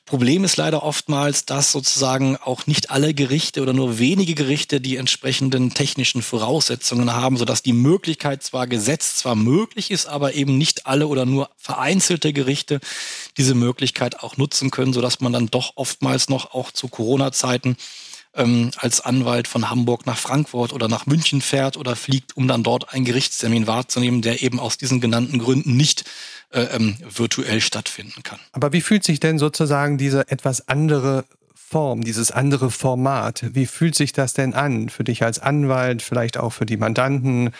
Problem 0.09 0.43
ist 0.43 0.57
leider 0.57 0.81
oftmals, 0.81 1.45
dass 1.45 1.71
sozusagen 1.71 2.35
auch 2.35 2.65
nicht 2.65 2.89
alle 2.89 3.13
Gerichte 3.13 3.61
oder 3.61 3.73
nur 3.73 3.99
wenige 3.99 4.33
Gerichte 4.33 4.81
die 4.81 4.95
entsprechenden 4.95 5.75
technischen 5.75 6.23
Voraussetzungen 6.23 7.13
haben, 7.13 7.37
sodass 7.37 7.61
die 7.61 7.73
Möglichkeit 7.73 8.41
zwar 8.41 8.65
gesetzt, 8.65 9.19
zwar 9.19 9.35
möglich 9.35 9.91
ist, 9.91 10.07
aber 10.07 10.33
eben 10.33 10.57
nicht 10.57 10.87
alle 10.87 11.07
oder 11.07 11.27
nur 11.27 11.51
vereinzelte 11.57 12.33
Gerichte 12.33 12.79
diese 13.37 13.53
Möglichkeit 13.53 14.23
auch 14.23 14.35
nutzen 14.35 14.71
können, 14.71 14.93
sodass 14.93 15.19
man 15.19 15.31
dann 15.31 15.45
doch 15.45 15.73
oftmals 15.75 16.27
noch 16.27 16.55
auch 16.55 16.71
zu 16.71 16.87
Corona-Zeiten 16.87 17.77
ähm, 18.39 18.71
als 18.78 19.02
Anwalt 19.02 19.47
von 19.47 19.69
Hamburg 19.69 20.06
nach 20.06 20.17
Frankfurt 20.17 20.73
oder 20.73 20.88
nach 20.88 21.06
München 21.06 21.41
fährt 21.41 21.78
oder 21.78 21.95
fliegt, 21.95 22.36
um 22.38 22.47
dann 22.47 22.63
dort 22.63 22.93
einen 22.93 23.06
Gerichtstermin 23.06 23.67
wahrzunehmen, 23.67 24.21
der 24.21 24.41
eben 24.41 24.60
aus 24.60 24.78
diesen 24.78 25.02
genannten 25.02 25.38
Gründen 25.38 25.75
nicht 25.75 26.06
äh, 26.52 26.62
ähm, 26.62 26.97
virtuell 27.08 27.62
stattfinden 27.62 28.23
kann. 28.23 28.39
Aber 28.54 28.73
wie 28.73 28.82
fühlt 28.82 29.04
sich 29.04 29.19
denn 29.19 29.38
sozusagen 29.38 29.97
diese 29.97 30.30
etwas 30.32 30.67
andere 30.67 31.25
Form, 31.54 32.04
dieses 32.04 32.32
andere 32.32 32.71
Format, 32.71 33.45
wie 33.54 33.67
fühlt 33.67 33.93
sich 33.93 34.13
das 34.13 34.34
denn 34.34 34.56
an 34.56 34.89
für 34.89 35.04
dich 35.04 35.21
als 35.21 35.38
Anwalt, 35.38 36.02
vielleicht 36.02 36.38
auch 36.38 36.52
für 36.52 36.65
die 36.65 36.78
Mandanten? 36.78 37.52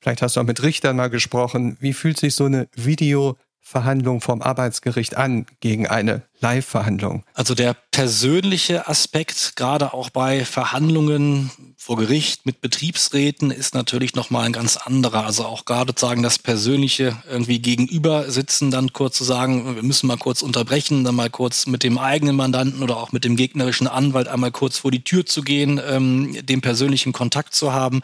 Vielleicht 0.00 0.22
hast 0.22 0.36
du 0.36 0.40
auch 0.40 0.46
mit 0.46 0.62
Richtern 0.62 0.96
mal 0.96 1.10
gesprochen. 1.10 1.76
Wie 1.80 1.92
fühlt 1.92 2.18
sich 2.18 2.34
so 2.34 2.46
eine 2.46 2.68
Videoverhandlung 2.74 4.22
vom 4.22 4.40
Arbeitsgericht 4.40 5.16
an 5.18 5.44
gegen 5.60 5.86
eine 5.86 6.22
Live-Verhandlung? 6.40 7.24
Also 7.34 7.54
der 7.54 7.74
persönliche 7.90 8.88
Aspekt, 8.88 9.56
gerade 9.56 9.92
auch 9.92 10.10
bei 10.10 10.44
Verhandlungen 10.44 11.50
vor 11.76 11.96
Gericht 11.96 12.46
mit 12.46 12.60
Betriebsräten, 12.60 13.50
ist 13.50 13.74
natürlich 13.74 14.14
nochmal 14.14 14.46
ein 14.46 14.52
ganz 14.52 14.76
anderer. 14.76 15.26
Also 15.26 15.44
auch 15.44 15.64
gerade 15.64 15.92
sagen, 15.96 16.22
das 16.22 16.38
persönliche 16.38 17.16
irgendwie 17.28 17.58
gegenüber 17.58 18.30
sitzen, 18.30 18.70
dann 18.70 18.92
kurz 18.92 19.16
zu 19.16 19.24
sagen, 19.24 19.74
wir 19.76 19.82
müssen 19.82 20.06
mal 20.06 20.16
kurz 20.16 20.42
unterbrechen, 20.42 21.04
dann 21.04 21.14
mal 21.14 21.30
kurz 21.30 21.66
mit 21.66 21.82
dem 21.82 21.98
eigenen 21.98 22.36
Mandanten 22.36 22.82
oder 22.82 22.96
auch 22.96 23.12
mit 23.12 23.24
dem 23.24 23.36
gegnerischen 23.36 23.86
Anwalt 23.86 24.28
einmal 24.28 24.50
kurz 24.50 24.78
vor 24.78 24.90
die 24.90 25.04
Tür 25.04 25.26
zu 25.26 25.42
gehen, 25.42 25.80
ähm, 25.86 26.36
den 26.44 26.60
persönlichen 26.60 27.12
Kontakt 27.12 27.54
zu 27.54 27.72
haben. 27.72 28.00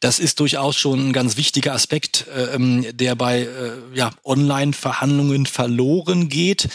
Das 0.00 0.18
ist 0.18 0.40
durchaus 0.40 0.76
schon 0.76 1.08
ein 1.08 1.12
ganz 1.12 1.36
wichtiger 1.36 1.74
Aspekt, 1.74 2.26
äh, 2.28 2.54
ähm, 2.54 2.86
der 2.92 3.14
bei 3.14 3.40
äh, 3.40 3.48
ja, 3.94 4.10
Online-Verhandlungen 4.24 5.46
verloren 5.46 6.28
geht. 6.28 6.68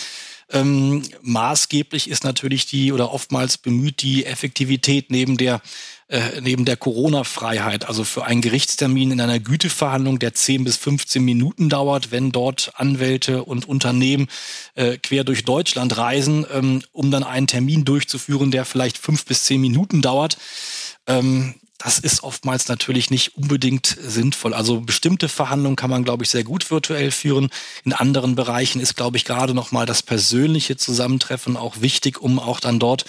Ähm, 0.51 1.03
maßgeblich 1.21 2.09
ist 2.09 2.23
natürlich 2.23 2.65
die 2.65 2.91
oder 2.91 3.11
oftmals 3.13 3.57
bemüht 3.57 4.01
die 4.01 4.25
Effektivität 4.25 5.11
neben 5.11 5.37
der 5.37 5.61
äh, 6.09 6.41
neben 6.41 6.65
der 6.65 6.75
Corona-Freiheit, 6.75 7.87
also 7.87 8.03
für 8.03 8.25
einen 8.25 8.41
Gerichtstermin 8.41 9.11
in 9.11 9.21
einer 9.21 9.39
Güteverhandlung, 9.39 10.17
der 10.17 10.33
10 10.33 10.63
bis 10.63 10.75
15 10.77 11.23
Minuten 11.23 11.69
dauert, 11.69 12.09
wenn 12.09 12.31
dort 12.31 12.71
Anwälte 12.77 13.43
und 13.43 13.69
Unternehmen 13.69 14.27
äh, 14.73 14.97
quer 14.97 15.23
durch 15.23 15.45
Deutschland 15.45 15.95
reisen, 15.97 16.47
ähm, 16.51 16.81
um 16.93 17.11
dann 17.11 17.23
einen 17.23 17.45
Termin 17.45 17.85
durchzuführen, 17.85 18.49
der 18.49 18.65
vielleicht 18.65 18.97
fünf 18.97 19.23
bis 19.25 19.43
zehn 19.43 19.61
Minuten 19.61 20.01
dauert. 20.01 20.39
Ähm, 21.05 21.53
das 21.79 21.97
ist 21.97 22.23
oftmals 22.23 22.67
natürlich 22.67 23.09
nicht 23.09 23.37
unbedingt 23.37 23.97
sinnvoll. 24.01 24.53
Also 24.53 24.81
bestimmte 24.81 25.29
Verhandlungen 25.29 25.77
kann 25.77 25.89
man, 25.89 26.03
glaube 26.03 26.25
ich, 26.25 26.29
sehr 26.29 26.43
gut 26.43 26.69
virtuell 26.69 27.09
führen. 27.09 27.49
In 27.85 27.93
anderen 27.93 28.35
Bereichen 28.35 28.81
ist, 28.81 28.97
glaube 28.97 29.15
ich, 29.15 29.23
gerade 29.23 29.53
nochmal 29.53 29.85
das 29.85 30.03
persönliche 30.03 30.75
Zusammentreffen 30.75 31.55
auch 31.55 31.79
wichtig, 31.79 32.21
um 32.21 32.37
auch 32.37 32.59
dann 32.59 32.79
dort 32.79 33.05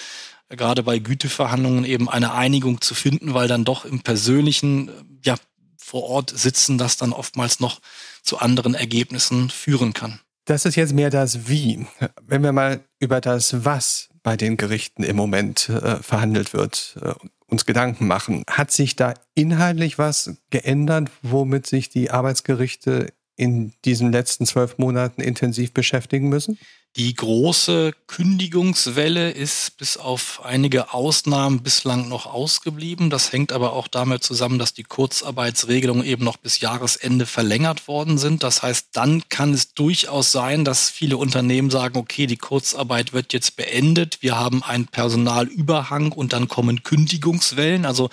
gerade 0.49 0.83
bei 0.83 0.99
Güteverhandlungen 0.99 1.83
eben 1.83 2.09
eine 2.09 2.33
Einigung 2.33 2.79
zu 2.79 2.95
finden, 2.95 3.33
weil 3.33 3.49
dann 3.49 3.65
doch 3.65 3.83
im 3.83 4.01
persönlichen, 4.01 4.89
ja, 5.23 5.35
vor 5.77 6.03
Ort 6.03 6.31
sitzen, 6.33 6.77
das 6.77 6.95
dann 6.95 7.11
oftmals 7.11 7.59
noch 7.59 7.81
zu 8.23 8.39
anderen 8.39 8.73
Ergebnissen 8.73 9.49
führen 9.49 9.93
kann. 9.93 10.21
Das 10.45 10.65
ist 10.65 10.75
jetzt 10.75 10.93
mehr 10.93 11.09
das 11.09 11.49
Wie. 11.49 11.85
Wenn 12.25 12.43
wir 12.43 12.53
mal 12.53 12.85
über 12.99 13.19
das 13.19 13.65
Was 13.65 14.07
bei 14.23 14.37
den 14.37 14.55
Gerichten 14.55 15.03
im 15.03 15.17
Moment 15.17 15.67
äh, 15.67 15.97
verhandelt 15.97 16.53
wird 16.53 16.97
äh, 17.01 17.13
uns 17.51 17.65
Gedanken 17.65 18.07
machen. 18.07 18.43
Hat 18.49 18.71
sich 18.71 18.95
da 18.95 19.13
inhaltlich 19.35 19.97
was 19.97 20.41
geändert, 20.49 21.11
womit 21.21 21.67
sich 21.67 21.89
die 21.89 22.09
Arbeitsgerichte 22.09 23.13
in 23.35 23.73
diesen 23.85 24.11
letzten 24.11 24.45
zwölf 24.45 24.77
Monaten 24.77 25.21
intensiv 25.21 25.73
beschäftigen 25.73 26.29
müssen? 26.29 26.57
Die 26.97 27.13
große 27.13 27.93
Kündigungswelle 28.07 29.31
ist 29.31 29.77
bis 29.77 29.95
auf 29.95 30.41
einige 30.43 30.93
Ausnahmen 30.93 31.63
bislang 31.63 32.09
noch 32.09 32.25
ausgeblieben. 32.25 33.09
Das 33.09 33.31
hängt 33.31 33.53
aber 33.53 33.71
auch 33.71 33.87
damit 33.87 34.25
zusammen, 34.25 34.59
dass 34.59 34.73
die 34.73 34.83
Kurzarbeitsregelungen 34.83 36.05
eben 36.05 36.25
noch 36.25 36.35
bis 36.35 36.59
Jahresende 36.59 37.25
verlängert 37.25 37.87
worden 37.87 38.17
sind. 38.17 38.43
Das 38.43 38.61
heißt, 38.61 38.89
dann 38.91 39.23
kann 39.29 39.53
es 39.53 39.73
durchaus 39.73 40.33
sein, 40.33 40.65
dass 40.65 40.89
viele 40.89 41.15
Unternehmen 41.15 41.69
sagen, 41.69 41.97
okay, 41.97 42.27
die 42.27 42.35
Kurzarbeit 42.35 43.13
wird 43.13 43.31
jetzt 43.31 43.55
beendet. 43.55 44.17
Wir 44.21 44.37
haben 44.37 44.61
einen 44.61 44.87
Personalüberhang 44.87 46.11
und 46.11 46.33
dann 46.33 46.49
kommen 46.49 46.83
Kündigungswellen. 46.83 47.85
Also 47.85 48.09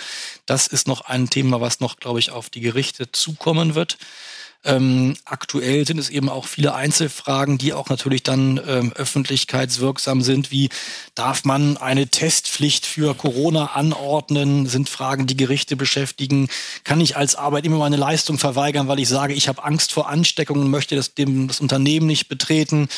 das 0.47 0.69
ist 0.69 0.87
noch 0.87 1.01
ein 1.01 1.29
Thema, 1.29 1.61
was 1.61 1.81
noch, 1.81 1.97
glaube 1.97 2.21
ich, 2.21 2.31
auf 2.31 2.49
die 2.49 2.61
Gerichte 2.61 3.11
zukommen 3.11 3.75
wird. 3.75 3.99
Ähm, 4.65 5.15
aktuell 5.25 5.87
sind 5.87 5.99
es 5.99 6.11
eben 6.11 6.29
auch 6.29 6.47
viele 6.47 6.75
Einzelfragen, 6.75 7.59
die 7.59 7.73
auch 7.73 7.89
natürlich 7.89 8.25
dann 8.25 8.61
ähm, 8.67 8.93
öffentlichkeitswirksam 8.93 10.21
sind, 10.21 10.51
wie 10.51 10.69
darf 11.15 11.45
man 11.45 11.77
eine 11.77 12.09
Testpflicht 12.09 12.85
für 12.85 13.15
Corona 13.15 13.67
anordnen, 13.67 14.67
sind 14.67 14.89
Fragen, 14.89 15.29
die 15.29 15.37
Gerichte 15.37 15.77
beschäftigen. 15.77 16.49
Kann 16.83 17.01
ich 17.01 17.17
als 17.17 17.37
Arbeitnehmer 17.37 17.79
meine 17.79 17.97
Leistung 17.97 18.37
verweigern, 18.37 18.89
weil 18.89 18.99
ich 18.99 19.09
sage, 19.09 19.33
ich 19.33 19.47
habe 19.47 19.63
Angst 19.63 19.93
vor 19.93 20.09
Ansteckungen 20.09 20.65
und 20.65 20.71
möchte 20.71 20.97
das, 20.97 21.15
dem, 21.15 21.47
das 21.47 21.61
Unternehmen 21.61 22.09
nicht 22.09 22.29
betreten? 22.29 22.89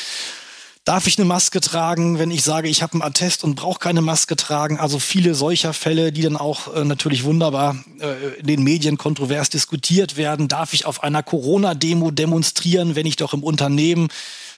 Darf 0.83 1.05
ich 1.05 1.19
eine 1.19 1.25
Maske 1.25 1.61
tragen, 1.61 2.17
wenn 2.17 2.31
ich 2.31 2.41
sage, 2.41 2.67
ich 2.67 2.81
habe 2.81 2.93
einen 2.93 3.03
Attest 3.03 3.43
und 3.43 3.53
brauche 3.53 3.77
keine 3.77 4.01
Maske 4.01 4.35
tragen? 4.35 4.79
Also 4.79 4.97
viele 4.97 5.35
solcher 5.35 5.73
Fälle, 5.73 6.11
die 6.11 6.23
dann 6.23 6.35
auch 6.35 6.73
äh, 6.73 6.83
natürlich 6.83 7.23
wunderbar 7.23 7.75
äh, 7.99 8.39
in 8.39 8.47
den 8.47 8.63
Medien 8.63 8.97
kontrovers 8.97 9.51
diskutiert 9.51 10.17
werden. 10.17 10.47
Darf 10.47 10.73
ich 10.73 10.87
auf 10.87 11.03
einer 11.03 11.21
Corona-Demo 11.21 12.09
demonstrieren, 12.09 12.95
wenn 12.95 13.05
ich 13.05 13.15
doch 13.15 13.35
im 13.35 13.43
Unternehmen 13.43 14.07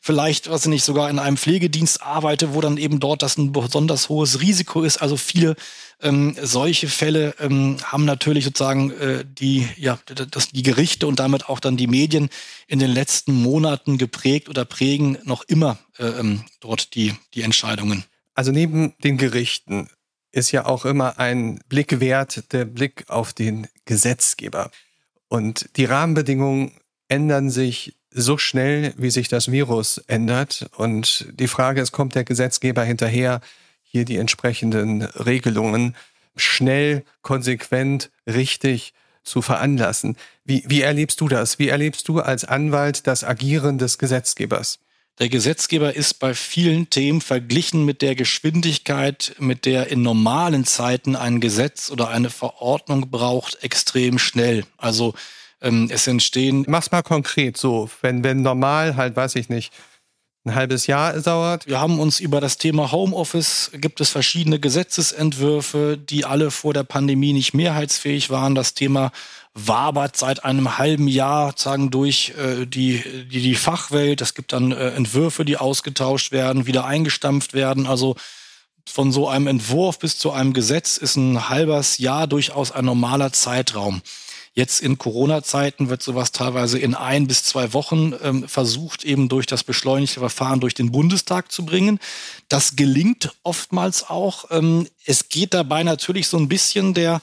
vielleicht, 0.04 0.50
was 0.50 0.66
ich 0.66 0.70
nicht, 0.70 0.84
sogar 0.84 1.10
in 1.10 1.18
einem 1.18 1.38
Pflegedienst 1.38 2.04
arbeite, 2.04 2.54
wo 2.54 2.60
dann 2.60 2.76
eben 2.76 3.00
dort 3.00 3.22
das 3.22 3.38
ein 3.38 3.54
besonders 3.54 4.10
hohes 4.10 4.42
Risiko 4.42 4.84
ist. 4.84 4.98
Also 4.98 5.16
viele 5.16 5.56
ähm, 6.02 6.36
solche 6.42 6.90
Fälle 6.90 7.34
ähm, 7.40 7.78
haben 7.84 8.04
natürlich 8.04 8.44
sozusagen 8.44 8.92
äh, 8.92 9.24
die, 9.26 9.66
ja, 9.78 9.98
das, 10.30 10.50
die 10.50 10.62
Gerichte 10.62 11.08
und 11.08 11.20
damit 11.20 11.48
auch 11.48 11.62
dann 11.62 11.78
die 11.78 11.88
Medien 11.88 12.30
in 12.68 12.80
den 12.80 12.92
letzten 12.92 13.34
Monaten 13.34 13.98
geprägt 13.98 14.50
oder 14.50 14.66
prägen 14.66 15.18
noch 15.24 15.44
immer 15.44 15.80
äh, 15.98 16.06
ähm, 16.06 16.44
dort 16.60 16.96
die, 16.96 17.14
die 17.34 17.44
Entscheidungen. 17.44 18.04
Also 18.36 18.52
neben 18.52 18.96
den 19.06 19.18
Gerichten 19.18 19.88
ist 20.34 20.52
ja 20.52 20.66
auch 20.66 20.84
immer 20.84 21.18
ein 21.18 21.62
Blick 21.70 22.02
wert, 22.02 22.52
der 22.52 22.66
Blick 22.66 23.06
auf 23.08 23.32
den 23.32 23.68
Gesetzgeber. 23.86 24.70
Und 25.30 25.70
die 25.78 25.86
Rahmenbedingungen 25.86 26.74
ändern 27.14 27.52
sich 27.52 27.96
so 28.10 28.40
schnell, 28.40 28.92
wie 28.98 29.12
sich 29.12 29.28
das 29.28 29.52
Virus 29.52 30.00
ändert. 30.08 30.66
Und 30.78 31.28
die 31.34 31.48
Frage 31.48 31.80
ist, 31.80 31.92
kommt 31.92 32.16
der 32.16 32.24
Gesetzgeber 32.24 32.84
hinterher, 32.84 33.40
hier 33.84 34.04
die 34.04 34.18
entsprechenden 34.18 35.04
Regelungen 35.04 35.96
schnell, 36.36 37.04
konsequent, 37.22 38.10
richtig 38.26 38.96
zu 39.24 39.44
veranlassen. 39.44 40.18
Wie, 40.44 40.64
wie 40.66 40.82
erlebst 40.82 41.22
du 41.22 41.28
das? 41.28 41.60
Wie 41.60 41.70
erlebst 41.70 42.08
du 42.08 42.20
als 42.20 42.46
Anwalt 42.46 43.06
das 43.06 43.24
Agieren 43.24 43.78
des 43.78 44.00
Gesetzgebers? 44.00 44.80
Der 45.20 45.30
Gesetzgeber 45.30 45.96
ist 45.96 46.16
bei 46.16 46.34
vielen 46.34 46.90
Themen 46.90 47.22
verglichen 47.22 47.86
mit 47.86 48.02
der 48.02 48.16
Geschwindigkeit, 48.16 49.36
mit 49.38 49.66
der 49.66 49.90
in 49.90 50.02
normalen 50.02 50.66
Zeiten 50.66 51.16
ein 51.16 51.40
Gesetz 51.40 51.92
oder 51.92 52.10
eine 52.10 52.32
Verordnung 52.32 53.12
braucht, 53.12 53.64
extrem 53.64 54.18
schnell. 54.18 54.66
Also 54.78 55.14
ähm, 55.64 55.90
es 55.92 56.06
entstehen. 56.08 56.66
Mach's 56.68 56.92
mal 56.92 57.02
konkret 57.02 57.58
so, 57.58 57.90
wenn, 58.02 58.24
wenn 58.24 58.42
normal 58.42 58.96
halt, 58.96 59.16
weiß 59.16 59.36
ich 59.36 59.50
nicht, 59.50 59.74
ein 60.46 60.56
halbes 60.56 60.88
Jahr 60.88 61.14
dauert. 61.22 61.68
Wir 61.68 61.80
haben 61.80 62.00
uns 62.00 62.20
über 62.20 62.42
das 62.42 62.58
Thema 62.58 62.92
Homeoffice, 62.92 63.72
gibt 63.76 64.02
es 64.02 64.10
verschiedene 64.10 64.60
Gesetzesentwürfe, 64.60 65.98
die 65.98 66.26
alle 66.26 66.52
vor 66.52 66.74
der 66.74 66.84
Pandemie 66.84 67.32
nicht 67.32 67.54
mehrheitsfähig 67.54 68.30
waren. 68.30 68.54
Das 68.54 68.74
Thema 68.74 69.12
wabert 69.54 70.18
seit 70.18 70.44
einem 70.44 70.78
halben 70.78 71.08
Jahr 71.08 71.54
sagen 71.56 71.92
durch 71.92 72.34
äh, 72.38 72.66
die, 72.66 73.02
die, 73.32 73.42
die 73.42 73.56
Fachwelt. 73.56 74.20
Es 74.20 74.34
gibt 74.34 74.52
dann 74.52 74.74
äh, 74.74 74.90
Entwürfe, 74.90 75.46
die 75.46 75.58
ausgetauscht 75.58 76.34
werden, 76.34 76.66
wieder 76.66 76.86
eingestampft 76.86 77.54
werden. 77.54 77.88
Also 77.88 78.16
von 78.86 79.14
so 79.14 79.30
einem 79.30 79.48
Entwurf 79.48 80.00
bis 80.00 80.18
zu 80.18 80.32
einem 80.32 80.52
Gesetz 80.52 80.98
ist 80.98 81.16
ein 81.16 81.48
halbes 81.48 82.00
Jahr 82.00 82.28
durchaus 82.28 82.72
ein 82.72 82.84
normaler 82.84 83.32
Zeitraum. 83.32 84.02
Jetzt 84.56 84.82
in 84.82 85.00
Corona-Zeiten 85.00 85.90
wird 85.90 86.04
sowas 86.04 86.32
teilweise 86.32 86.78
in 86.78 86.94
ein 86.94 87.26
bis 87.26 87.44
zwei 87.44 87.74
Wochen 87.74 88.14
ähm, 88.22 88.48
versucht, 88.48 89.04
eben 89.04 89.28
durch 89.28 89.48
das 89.48 89.64
beschleunigte 89.64 90.20
Verfahren 90.20 90.60
durch 90.60 90.76
den 90.76 90.92
Bundestag 90.92 91.52
zu 91.52 91.66
bringen. 91.66 92.00
Das 92.50 92.76
gelingt 92.76 93.34
oftmals 93.42 94.08
auch. 94.08 94.52
Ähm, 94.52 94.88
es 95.06 95.28
geht 95.28 95.56
dabei 95.56 95.82
natürlich 95.82 96.28
so 96.28 96.38
ein 96.38 96.50
bisschen 96.50 96.94
der 96.94 97.20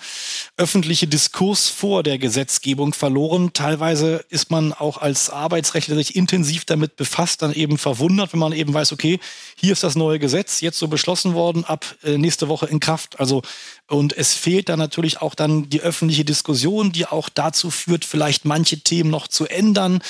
öffentliche 0.56 1.06
Diskurs 1.06 1.68
vor 1.68 2.02
der 2.02 2.18
Gesetzgebung 2.18 2.94
verloren. 2.94 3.52
Teilweise 3.52 4.24
ist 4.28 4.50
man 4.50 4.72
auch 4.72 4.98
als 4.98 5.30
Arbeitsrechtler 5.30 5.94
sich 5.94 6.16
intensiv 6.16 6.64
damit 6.64 6.96
befasst, 6.96 7.42
dann 7.42 7.52
eben 7.52 7.78
verwundert, 7.78 8.32
wenn 8.32 8.40
man 8.40 8.52
eben 8.52 8.74
weiß, 8.74 8.92
okay, 8.92 9.20
hier 9.54 9.72
ist 9.72 9.84
das 9.84 9.94
neue 9.94 10.18
Gesetz, 10.18 10.60
jetzt 10.60 10.80
so 10.80 10.88
beschlossen 10.88 11.34
worden, 11.34 11.64
ab 11.64 11.94
äh, 12.02 12.18
nächste 12.18 12.48
Woche 12.48 12.66
in 12.66 12.80
Kraft. 12.80 13.20
Also 13.20 13.42
und 13.90 14.16
es 14.16 14.34
fehlt 14.34 14.68
dann 14.68 14.78
natürlich 14.78 15.20
auch 15.20 15.34
dann 15.34 15.68
die 15.68 15.80
öffentliche 15.80 16.24
Diskussion, 16.24 16.92
die 16.92 17.06
auch 17.06 17.28
dazu 17.28 17.70
führt, 17.70 18.04
vielleicht 18.04 18.44
manche 18.44 18.78
Themen 18.78 19.10
noch 19.10 19.26
zu 19.26 19.46
ändern, 19.46 20.00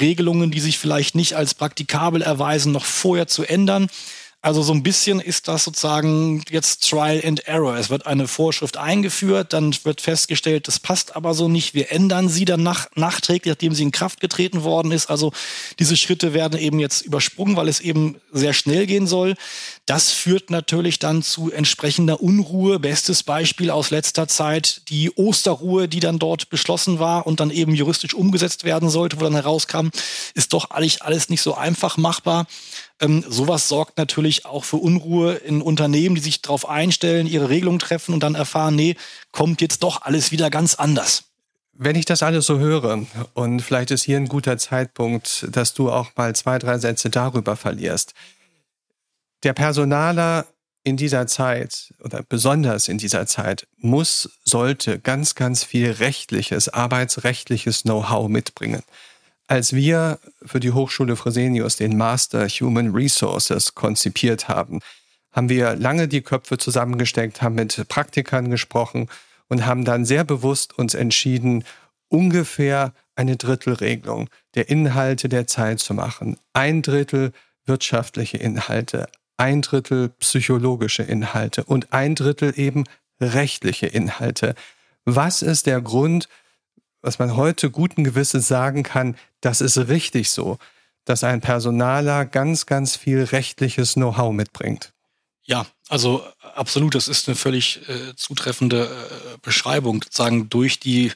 Regelungen, 0.00 0.50
die 0.50 0.58
sich 0.58 0.78
vielleicht 0.78 1.14
nicht 1.14 1.36
als 1.36 1.54
praktikabel 1.54 2.20
erweisen, 2.20 2.72
noch 2.72 2.84
vorher 2.84 3.28
zu 3.28 3.44
ändern. 3.44 3.88
Also 4.40 4.62
so 4.62 4.72
ein 4.72 4.84
bisschen 4.84 5.18
ist 5.18 5.48
das 5.48 5.64
sozusagen 5.64 6.44
jetzt 6.48 6.88
Trial 6.88 7.20
and 7.24 7.40
Error. 7.48 7.76
Es 7.76 7.90
wird 7.90 8.06
eine 8.06 8.28
Vorschrift 8.28 8.76
eingeführt, 8.76 9.52
dann 9.52 9.74
wird 9.82 10.00
festgestellt, 10.00 10.68
das 10.68 10.78
passt 10.78 11.16
aber 11.16 11.34
so 11.34 11.48
nicht. 11.48 11.74
Wir 11.74 11.90
ändern 11.90 12.28
sie 12.28 12.44
dann 12.44 12.62
nach, 12.62 12.86
nachträglich, 12.94 13.50
nachdem 13.50 13.74
sie 13.74 13.82
in 13.82 13.90
Kraft 13.90 14.20
getreten 14.20 14.62
worden 14.62 14.92
ist. 14.92 15.10
Also 15.10 15.32
diese 15.80 15.96
Schritte 15.96 16.34
werden 16.34 16.56
eben 16.56 16.78
jetzt 16.78 17.02
übersprungen, 17.04 17.56
weil 17.56 17.66
es 17.66 17.80
eben 17.80 18.20
sehr 18.30 18.52
schnell 18.52 18.86
gehen 18.86 19.08
soll. 19.08 19.34
Das 19.86 20.12
führt 20.12 20.50
natürlich 20.50 21.00
dann 21.00 21.24
zu 21.24 21.50
entsprechender 21.50 22.22
Unruhe. 22.22 22.78
Bestes 22.78 23.24
Beispiel 23.24 23.72
aus 23.72 23.90
letzter 23.90 24.28
Zeit, 24.28 24.82
die 24.88 25.10
Osterruhe, 25.10 25.88
die 25.88 26.00
dann 26.00 26.20
dort 26.20 26.48
beschlossen 26.48 27.00
war 27.00 27.26
und 27.26 27.40
dann 27.40 27.50
eben 27.50 27.74
juristisch 27.74 28.14
umgesetzt 28.14 28.62
werden 28.62 28.88
sollte, 28.88 29.18
wo 29.18 29.24
dann 29.24 29.34
herauskam, 29.34 29.88
ist 30.34 30.52
doch 30.52 30.70
alles, 30.70 31.00
alles 31.00 31.28
nicht 31.28 31.42
so 31.42 31.54
einfach 31.54 31.96
machbar. 31.96 32.46
Ähm, 33.00 33.24
sowas 33.28 33.68
sorgt 33.68 33.96
natürlich 33.98 34.44
auch 34.44 34.64
für 34.64 34.76
Unruhe 34.76 35.34
in 35.34 35.62
Unternehmen, 35.62 36.14
die 36.16 36.20
sich 36.20 36.42
darauf 36.42 36.68
einstellen, 36.68 37.26
ihre 37.26 37.48
Regelungen 37.48 37.78
treffen 37.78 38.12
und 38.12 38.22
dann 38.22 38.34
erfahren, 38.34 38.74
nee, 38.74 38.96
kommt 39.30 39.60
jetzt 39.60 39.82
doch 39.82 40.02
alles 40.02 40.32
wieder 40.32 40.50
ganz 40.50 40.74
anders. 40.74 41.24
Wenn 41.72 41.94
ich 41.94 42.06
das 42.06 42.24
alles 42.24 42.46
so 42.46 42.58
höre, 42.58 43.06
und 43.34 43.60
vielleicht 43.60 43.92
ist 43.92 44.02
hier 44.02 44.16
ein 44.16 44.26
guter 44.26 44.58
Zeitpunkt, 44.58 45.46
dass 45.52 45.74
du 45.74 45.92
auch 45.92 46.10
mal 46.16 46.34
zwei, 46.34 46.58
drei 46.58 46.78
Sätze 46.78 47.08
darüber 47.08 47.54
verlierst. 47.54 48.14
Der 49.44 49.52
Personaler 49.52 50.46
in 50.82 50.96
dieser 50.96 51.28
Zeit 51.28 51.94
oder 52.02 52.24
besonders 52.28 52.88
in 52.88 52.98
dieser 52.98 53.26
Zeit 53.26 53.68
muss, 53.76 54.28
sollte 54.44 54.98
ganz, 54.98 55.36
ganz 55.36 55.62
viel 55.62 55.90
rechtliches, 55.92 56.68
arbeitsrechtliches 56.68 57.82
Know-how 57.82 58.28
mitbringen. 58.28 58.82
Als 59.48 59.72
wir 59.72 60.18
für 60.44 60.60
die 60.60 60.72
Hochschule 60.72 61.16
Fresenius 61.16 61.76
den 61.76 61.96
Master 61.96 62.46
Human 62.48 62.94
Resources 62.94 63.74
konzipiert 63.74 64.46
haben, 64.48 64.80
haben 65.32 65.48
wir 65.48 65.74
lange 65.74 66.06
die 66.06 66.20
Köpfe 66.20 66.58
zusammengesteckt, 66.58 67.40
haben 67.40 67.54
mit 67.54 67.88
Praktikern 67.88 68.50
gesprochen 68.50 69.08
und 69.48 69.64
haben 69.64 69.86
dann 69.86 70.04
sehr 70.04 70.24
bewusst 70.24 70.78
uns 70.78 70.92
entschieden, 70.92 71.64
ungefähr 72.08 72.92
eine 73.16 73.36
Drittelregelung 73.36 74.28
der 74.54 74.68
Inhalte 74.68 75.30
der 75.30 75.46
Zeit 75.46 75.80
zu 75.80 75.94
machen. 75.94 76.36
Ein 76.52 76.82
Drittel 76.82 77.32
wirtschaftliche 77.64 78.36
Inhalte, 78.36 79.08
ein 79.38 79.62
Drittel 79.62 80.10
psychologische 80.20 81.04
Inhalte 81.04 81.64
und 81.64 81.94
ein 81.94 82.14
Drittel 82.14 82.52
eben 82.56 82.84
rechtliche 83.18 83.86
Inhalte. 83.86 84.54
Was 85.06 85.40
ist 85.40 85.64
der 85.64 85.80
Grund, 85.80 86.28
was 87.08 87.18
man 87.18 87.36
heute 87.36 87.70
guten 87.70 88.04
Gewissens 88.04 88.48
sagen 88.48 88.82
kann, 88.82 89.16
das 89.40 89.62
ist 89.62 89.78
richtig 89.78 90.28
so, 90.28 90.58
dass 91.06 91.24
ein 91.24 91.40
Personaler 91.40 92.26
ganz, 92.26 92.66
ganz 92.66 92.96
viel 92.96 93.24
rechtliches 93.24 93.94
Know-how 93.94 94.30
mitbringt. 94.30 94.92
Ja, 95.42 95.64
also 95.88 96.22
absolut, 96.54 96.94
das 96.94 97.08
ist 97.08 97.26
eine 97.26 97.34
völlig 97.34 97.80
äh, 97.88 98.14
zutreffende 98.14 98.84
äh, 98.84 99.38
Beschreibung, 99.40 100.04
sagen 100.10 100.50
durch 100.50 100.80
die 100.80 101.10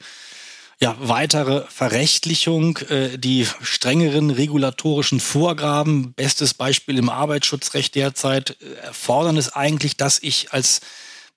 ja, 0.81 0.95
weitere 0.99 1.63
Verrechtlichung, 1.69 2.77
äh, 2.89 3.19
die 3.19 3.47
strengeren 3.61 4.31
regulatorischen 4.31 5.19
Vorgaben, 5.19 6.13
bestes 6.13 6.55
Beispiel 6.55 6.97
im 6.97 7.09
Arbeitsschutzrecht 7.09 7.93
derzeit, 7.93 8.57
äh, 8.61 8.87
erfordern 8.87 9.37
es 9.37 9.53
eigentlich, 9.53 9.95
dass 9.95 10.17
ich 10.23 10.53
als 10.53 10.81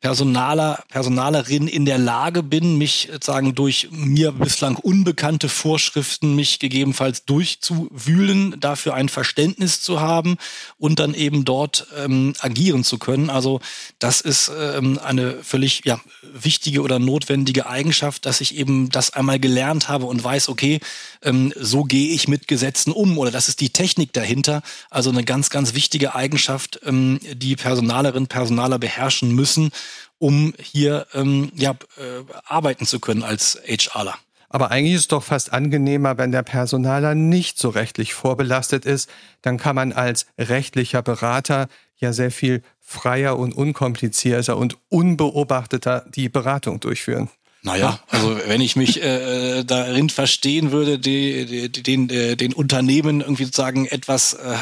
Personaler, 0.07 0.85
Personalerin 0.89 1.67
in 1.67 1.85
der 1.85 1.99
Lage 1.99 2.45
bin, 2.45 2.79
mich 2.79 3.09
sagen 3.21 3.57
durch 3.57 3.89
mir 3.91 4.31
bislang 4.31 4.77
unbekannte 4.77 5.49
Vorschriften 5.49 6.37
mich 6.37 6.61
gegebenenfalls 6.61 7.25
durchzuwühlen, 7.25 8.55
dafür 8.61 8.95
ein 8.95 9.09
Verständnis 9.09 9.81
zu 9.81 10.01
haben 10.01 10.37
und 10.79 11.01
dann 11.01 11.13
eben 11.13 11.45
dort 11.45 11.89
ähm, 11.97 12.35
agieren 12.39 12.85
zu 12.85 12.99
können. 12.99 13.31
Also 13.31 13.59
das 13.99 14.21
ist 14.21 14.49
ähm, 14.57 15.01
eine 15.03 15.43
völlig 15.43 15.83
ja, 15.85 15.99
wichtige 16.23 16.83
oder 16.83 17.01
notwendige 17.01 17.67
Eigenschaft, 17.67 18.27
dass 18.27 18.41
ich 18.41 18.55
eben 18.57 18.91
das 18.91 19.11
einmal 19.11 19.41
gelernt 19.41 19.89
habe 19.89 20.05
und 20.05 20.23
weiß, 20.23 20.49
okay, 20.49 20.79
ähm, 21.23 21.53
so 21.59 21.83
gehe 21.83 22.15
ich 22.15 22.29
mit 22.29 22.47
Gesetzen 22.47 22.93
um 22.93 23.19
oder 23.19 23.33
das 23.33 23.49
ist 23.49 23.61
die 23.61 23.71
Technik 23.71 24.13
dahinter. 24.13 24.63
Also 24.89 25.11
eine 25.11 25.25
ganz, 25.25 25.51
ganz 25.51 25.75
wichtige 25.75 26.15
Eigenschaft, 26.15 26.79
ähm, 26.85 27.19
die 27.35 27.57
Personalerinnen, 27.57 28.29
Personaler 28.29 28.79
beherrschen 28.79 29.35
müssen, 29.35 29.73
um 30.19 30.55
hier 30.59 31.07
ähm, 31.15 31.51
ja, 31.55 31.73
äh, 31.73 32.25
arbeiten 32.45 32.87
zu 32.87 33.01
können 33.01 33.23
als 33.23 33.61
HRler. 33.67 34.15
Aber 34.49 34.71
eigentlich 34.71 34.95
ist 34.95 35.01
es 35.01 35.09
doch 35.09 35.25
fast 35.25 35.53
angenehmer, 35.53 36.19
wenn 36.19 36.33
der 36.33 36.43
Personaler 36.43 37.15
nicht 37.15 37.59
so 37.59 37.69
rechtlich 37.69 38.15
vorbelastet 38.15 38.87
ist. 38.87 39.11
Dann 39.43 39.59
kann 39.59 39.75
man 39.75 39.93
als 39.93 40.27
rechtlicher 40.39 41.03
Berater 41.03 41.69
ja 41.97 42.13
sehr 42.13 42.31
viel 42.31 42.63
freier 42.79 43.39
und 43.39 43.53
unkomplizierter 43.55 44.57
und 44.57 44.79
unbeobachteter 44.89 46.07
die 46.09 46.29
Beratung 46.29 46.79
durchführen. 46.79 47.29
Naja, 47.67 47.99
also 48.11 48.39
wenn 48.47 48.61
ich 48.61 48.77
mich 48.77 49.03
äh, 49.03 49.65
darin 49.65 50.09
verstehen 50.09 50.71
würde, 50.71 51.01
die, 51.01 51.69
die, 51.69 51.83
den, 51.83 52.09
äh, 52.11 52.37
den 52.37 52.53
Unternehmen 52.53 53.23
irgendwie 53.23 53.43
sozusagen 53.43 53.87
etwas 53.87 54.35
äh, 54.35 54.55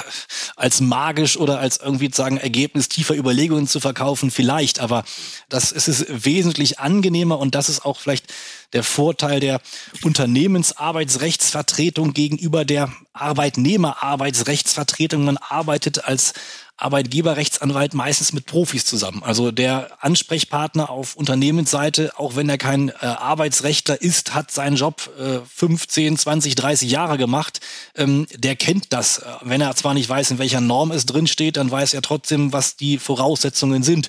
als 0.57 0.81
magisch 0.81 1.37
oder 1.37 1.59
als 1.59 1.77
irgendwie 1.77 2.07
sozusagen 2.07 2.39
Ergebnis 2.39 2.89
tiefer 2.89 3.15
Überlegungen 3.15 3.67
zu 3.67 3.79
verkaufen, 3.79 4.31
vielleicht, 4.31 4.81
aber 4.81 5.05
das 5.51 5.71
ist 5.71 5.87
es 5.87 6.07
wesentlich 6.09 6.79
angenehmer 6.81 7.39
und 7.39 7.55
das 7.55 7.69
ist 7.69 7.85
auch 7.85 8.01
vielleicht 8.01 8.33
der 8.73 8.83
Vorteil 8.83 9.39
der 9.41 9.61
Unternehmensarbeitsrechtsvertretung 10.03 12.13
gegenüber 12.13 12.65
der 12.65 12.93
Arbeitnehmerarbeitsrechtsvertretung. 13.13 15.25
Man 15.25 15.37
arbeitet 15.37 16.05
als 16.05 16.35
Arbeitgeberrechtsanwalt 16.77 17.95
meistens 17.95 18.33
mit 18.33 18.47
Profis 18.47 18.85
zusammen. 18.85 19.23
Also 19.23 19.53
der 19.53 19.91
Ansprechpartner 20.01 20.91
auf 20.91 21.15
Unternehmensseite, 21.15 22.19
auch 22.19 22.35
wenn 22.35 22.49
er 22.49 22.59
kein 22.59 22.89
äh, 22.89 22.95
Arbeitsrechtler 23.01 24.03
ist, 24.03 24.35
hat 24.35 24.51
seinen 24.51 24.75
Job 24.75 25.09
äh, 25.17 25.39
15, 25.55 26.19
20, 26.19 26.57
30 26.57 26.91
Jahre 26.91 27.17
gemacht. 27.17 27.61
Ähm, 27.95 28.27
der 28.35 28.57
kennt 28.57 28.93
das. 28.93 29.19
Äh, 29.19 29.25
wenn 29.43 29.61
er 29.61 29.77
zwar 29.77 29.95
nicht 29.95 30.09
weiß, 30.09 30.33
in 30.33 30.39
welcher 30.39 30.61
Norm 30.61 30.91
es 30.91 31.07
drin 31.07 31.29
steht, 31.29 31.59
dann 31.59 31.71
weiß 31.71 31.95
er 31.95 32.03
trotzdem, 32.03 32.53
was 32.53 32.77
die 32.77 32.99
Voraussetzungen 32.99 33.85
sind. 33.85 34.09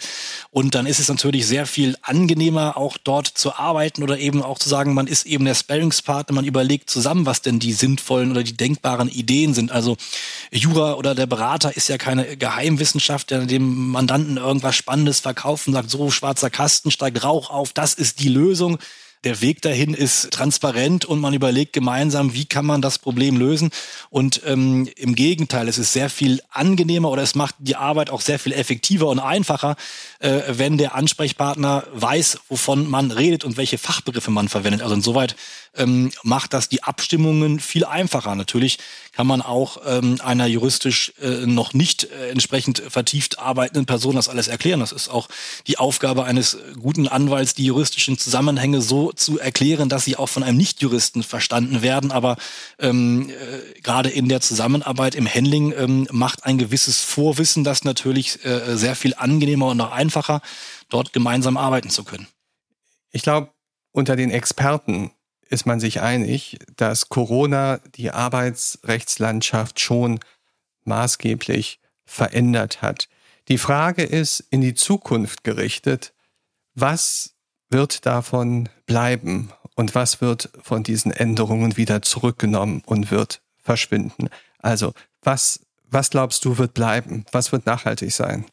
Und 0.49 0.73
dann 0.73 0.87
ist 0.87 0.99
es 0.99 1.07
natürlich 1.07 1.45
sehr 1.45 1.67
viel 1.67 1.95
angenehmer, 2.01 2.77
auch 2.77 2.97
dort 2.97 3.27
zu 3.27 3.55
arbeiten 3.55 4.01
oder 4.01 4.17
eben 4.17 4.41
auch 4.41 4.54
zu 4.59 4.69
sagen, 4.69 4.93
man 4.93 5.07
ist 5.07 5.25
eben 5.25 5.45
der 5.45 5.55
Sparringspartner, 5.55 6.35
man 6.35 6.45
überlegt 6.45 6.89
zusammen, 6.89 7.25
was 7.25 7.41
denn 7.41 7.59
die 7.59 7.73
sinnvollen 7.73 8.31
oder 8.31 8.43
die 8.43 8.57
denkbaren 8.57 9.09
Ideen 9.09 9.53
sind. 9.53 9.71
Also 9.71 9.97
Jura 10.51 10.93
oder 10.93 11.15
der 11.15 11.25
Berater 11.25 11.75
ist 11.75 11.89
ja 11.89 11.97
keine 11.97 12.37
Geheimwissenschaft, 12.37 13.31
der 13.31 13.45
dem 13.45 13.89
Mandanten 13.89 14.37
irgendwas 14.37 14.75
Spannendes 14.75 15.19
verkauft 15.19 15.67
und 15.67 15.73
sagt, 15.73 15.89
so 15.89 16.11
schwarzer 16.11 16.49
Kasten, 16.49 16.91
steigt 16.91 17.23
Rauch 17.23 17.49
auf, 17.49 17.73
das 17.73 17.93
ist 17.93 18.19
die 18.19 18.29
Lösung. 18.29 18.77
Der 19.25 19.41
Weg 19.41 19.63
dahin 19.63 19.95
ist 19.95 20.29
transparent 20.29 21.03
und 21.03 21.19
man 21.19 21.33
überlegt 21.33 21.73
gemeinsam, 21.73 22.35
wie 22.35 22.45
kann 22.45 22.63
man 22.63 22.83
das 22.83 22.99
Problem 22.99 23.37
lösen. 23.37 23.71
Und 24.11 24.43
ähm, 24.45 24.87
im 24.97 25.15
Gegenteil, 25.15 25.67
es 25.67 25.79
ist 25.79 25.93
sehr 25.93 26.11
viel 26.11 26.43
angenehmer 26.51 27.09
oder 27.09 27.23
es 27.23 27.33
macht 27.33 27.55
die 27.57 27.75
Arbeit 27.75 28.11
auch 28.11 28.21
sehr 28.21 28.37
viel 28.37 28.53
effektiver 28.53 29.07
und 29.07 29.17
einfacher, 29.17 29.77
äh, 30.19 30.41
wenn 30.49 30.77
der 30.77 30.93
Ansprechpartner 30.93 31.85
weiß, 31.91 32.37
wovon 32.49 32.87
man 32.87 33.09
redet 33.09 33.43
und 33.43 33.57
welche 33.57 33.79
Fachbegriffe 33.79 34.29
man 34.29 34.47
verwendet. 34.47 34.83
Also 34.83 34.93
insoweit 34.93 35.35
ähm, 35.75 36.11
macht 36.21 36.53
das 36.53 36.69
die 36.69 36.83
Abstimmungen 36.83 37.59
viel 37.59 37.83
einfacher. 37.83 38.35
Natürlich 38.35 38.77
kann 39.11 39.25
man 39.25 39.41
auch 39.41 39.77
ähm, 39.87 40.19
einer 40.23 40.45
juristisch 40.45 41.13
äh, 41.19 41.47
noch 41.47 41.73
nicht 41.73 42.03
äh, 42.03 42.29
entsprechend 42.29 42.83
vertieft 42.89 43.39
arbeitenden 43.39 43.87
Person 43.87 44.15
das 44.15 44.29
alles 44.29 44.47
erklären. 44.47 44.81
Das 44.81 44.91
ist 44.91 45.09
auch 45.09 45.29
die 45.65 45.79
Aufgabe 45.79 46.25
eines 46.25 46.57
guten 46.79 47.07
Anwalts, 47.07 47.55
die 47.55 47.65
juristischen 47.65 48.19
Zusammenhänge 48.19 48.81
so 48.81 49.13
zu 49.15 49.39
erklären, 49.39 49.89
dass 49.89 50.05
sie 50.05 50.15
auch 50.17 50.29
von 50.29 50.43
einem 50.43 50.57
Nichtjuristen 50.57 51.23
verstanden 51.23 51.81
werden. 51.81 52.11
Aber 52.11 52.37
ähm, 52.79 53.29
äh, 53.29 53.79
gerade 53.81 54.09
in 54.09 54.29
der 54.29 54.41
Zusammenarbeit 54.41 55.15
im 55.15 55.27
Handling 55.27 55.73
ähm, 55.77 56.07
macht 56.11 56.45
ein 56.45 56.57
gewisses 56.57 57.01
Vorwissen 57.01 57.63
das 57.63 57.83
natürlich 57.83 58.43
äh, 58.45 58.75
sehr 58.77 58.95
viel 58.95 59.15
angenehmer 59.15 59.67
und 59.67 59.81
auch 59.81 59.91
einfacher, 59.91 60.41
dort 60.89 61.13
gemeinsam 61.13 61.57
arbeiten 61.57 61.89
zu 61.89 62.03
können. 62.03 62.27
Ich 63.11 63.23
glaube, 63.23 63.49
unter 63.91 64.15
den 64.15 64.31
Experten 64.31 65.11
ist 65.49 65.65
man 65.65 65.79
sich 65.79 66.01
einig, 66.01 66.57
dass 66.75 67.09
Corona 67.09 67.79
die 67.95 68.11
Arbeitsrechtslandschaft 68.11 69.79
schon 69.79 70.19
maßgeblich 70.83 71.79
verändert 72.05 72.81
hat. 72.81 73.07
Die 73.47 73.57
Frage 73.57 74.03
ist 74.03 74.39
in 74.49 74.61
die 74.61 74.73
Zukunft 74.73 75.43
gerichtet, 75.43 76.13
was 76.73 77.34
wird 77.75 78.05
davon 78.05 78.69
bleiben 78.85 79.49
und 79.75 79.95
was 79.95 80.21
wird 80.21 80.49
von 80.63 80.81
diesen 80.81 81.11
Änderungen 81.11 81.75
wieder 81.75 82.01
zurückgenommen 82.01 82.81
und 82.85 83.11
wird 83.11 83.41
verschwinden? 83.61 84.29
Also 84.59 84.93
was, 85.21 85.59
was 85.91 86.09
glaubst 86.09 86.45
du 86.45 86.57
wird 86.57 86.73
bleiben? 86.73 87.25
Was 87.33 87.51
wird 87.51 87.65
nachhaltig 87.65 88.13
sein? 88.13 88.45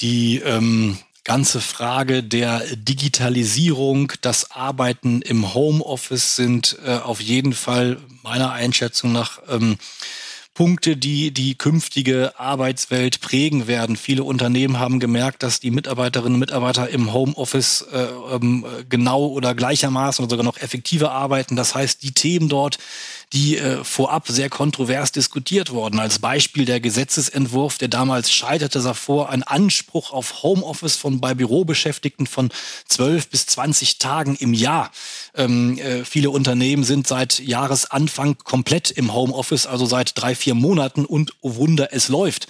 Die 0.00 0.36
ähm, 0.38 0.96
ganze 1.24 1.60
Frage 1.60 2.22
der 2.22 2.62
Digitalisierung, 2.76 4.12
das 4.20 4.52
Arbeiten 4.52 5.20
im 5.22 5.52
Homeoffice 5.52 6.36
sind 6.36 6.78
äh, 6.86 6.92
auf 6.98 7.20
jeden 7.20 7.54
Fall 7.54 7.98
meiner 8.22 8.52
Einschätzung 8.52 9.10
nach 9.10 9.40
ähm, 9.48 9.78
Punkte, 10.54 10.96
die 10.96 11.32
die 11.32 11.54
künftige 11.56 12.38
Arbeitswelt 12.38 13.20
prägen 13.20 13.66
werden. 13.66 13.96
Viele 13.96 14.24
Unternehmen 14.24 14.78
haben 14.78 14.98
gemerkt, 14.98 15.42
dass 15.42 15.60
die 15.60 15.70
Mitarbeiterinnen 15.70 16.34
und 16.34 16.40
Mitarbeiter 16.40 16.88
im 16.88 17.12
Homeoffice 17.12 17.86
äh, 17.92 18.06
ähm, 18.34 18.66
genau 18.88 19.26
oder 19.26 19.54
gleichermaßen 19.54 20.24
oder 20.24 20.30
sogar 20.30 20.44
noch 20.44 20.58
effektiver 20.58 21.12
arbeiten. 21.12 21.54
Das 21.54 21.74
heißt, 21.74 22.02
die 22.02 22.12
Themen 22.12 22.48
dort, 22.48 22.78
die 23.32 23.58
äh, 23.58 23.84
vorab 23.84 24.26
sehr 24.28 24.50
kontrovers 24.50 25.12
diskutiert 25.12 25.70
wurden. 25.70 26.00
Als 26.00 26.18
Beispiel 26.18 26.64
der 26.64 26.80
Gesetzesentwurf, 26.80 27.78
der 27.78 27.88
damals 27.88 28.32
scheiterte, 28.32 28.80
sah 28.80 28.94
vor, 28.94 29.30
ein 29.30 29.42
Anspruch 29.44 30.12
auf 30.12 30.42
Homeoffice 30.42 30.96
von 30.96 31.20
bei 31.20 31.34
Bürobeschäftigten 31.34 32.26
von 32.26 32.50
12 32.88 33.28
bis 33.28 33.46
20 33.46 33.98
Tagen 33.98 34.34
im 34.34 34.52
Jahr. 34.52 34.90
Ähm, 35.34 35.78
äh, 35.78 36.04
viele 36.04 36.30
Unternehmen 36.30 36.82
sind 36.82 37.06
seit 37.06 37.38
Jahresanfang 37.38 38.38
komplett 38.38 38.90
im 38.90 39.14
Homeoffice, 39.14 39.66
also 39.66 39.86
seit 39.86 40.20
drei, 40.20 40.34
vier 40.34 40.54
Monaten 40.54 41.04
und 41.04 41.34
oh 41.40 41.54
Wunder, 41.54 41.90
es 41.92 42.08
läuft. 42.08 42.48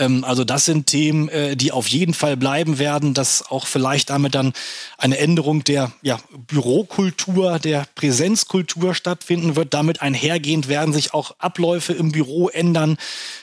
Ähm, 0.00 0.24
also 0.24 0.44
das 0.44 0.64
sind 0.64 0.86
Themen, 0.86 1.28
äh, 1.28 1.56
die 1.56 1.70
auf 1.70 1.86
jeden 1.86 2.14
Fall 2.14 2.36
bleiben 2.36 2.78
werden, 2.78 3.14
dass 3.14 3.48
auch 3.48 3.66
vielleicht 3.66 4.10
damit 4.10 4.34
dann 4.34 4.52
eine 4.98 5.18
Änderung 5.18 5.62
der 5.62 5.92
ja, 6.02 6.18
Bürokultur, 6.48 7.58
der 7.58 7.86
Präsenzkultur 7.94 8.94
stattfinden 8.94 9.54
wird. 9.54 9.74
Damit 9.74 10.02
einhergehend 10.02 10.66
werden 10.66 10.92
sich 10.92 11.14
auch 11.14 11.36
Abläufe 11.38 11.92
im 11.92 12.10
Büro 12.10 12.48
ändern. 12.48 12.96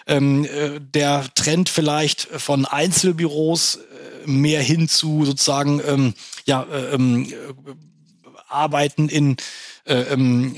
Ähm, 0.08 0.46
äh, 0.46 0.82
der 0.82 1.26
Trend 1.36 1.70
vielleicht 1.70 2.24
von 2.24 2.66
Einzelbüros 2.66 3.76
äh, 4.26 4.28
mehr 4.28 4.62
hin 4.62 4.90
zu 4.90 5.24
sozusagen 5.24 5.82
ähm, 5.88 6.14
ja, 6.46 6.64
äh, 6.64 6.96
ähm, 6.96 7.26
äh, 7.26 7.36
Arbeiten 8.50 9.10
in 9.10 9.38
äh, 9.86 10.02
ähm, 10.14 10.56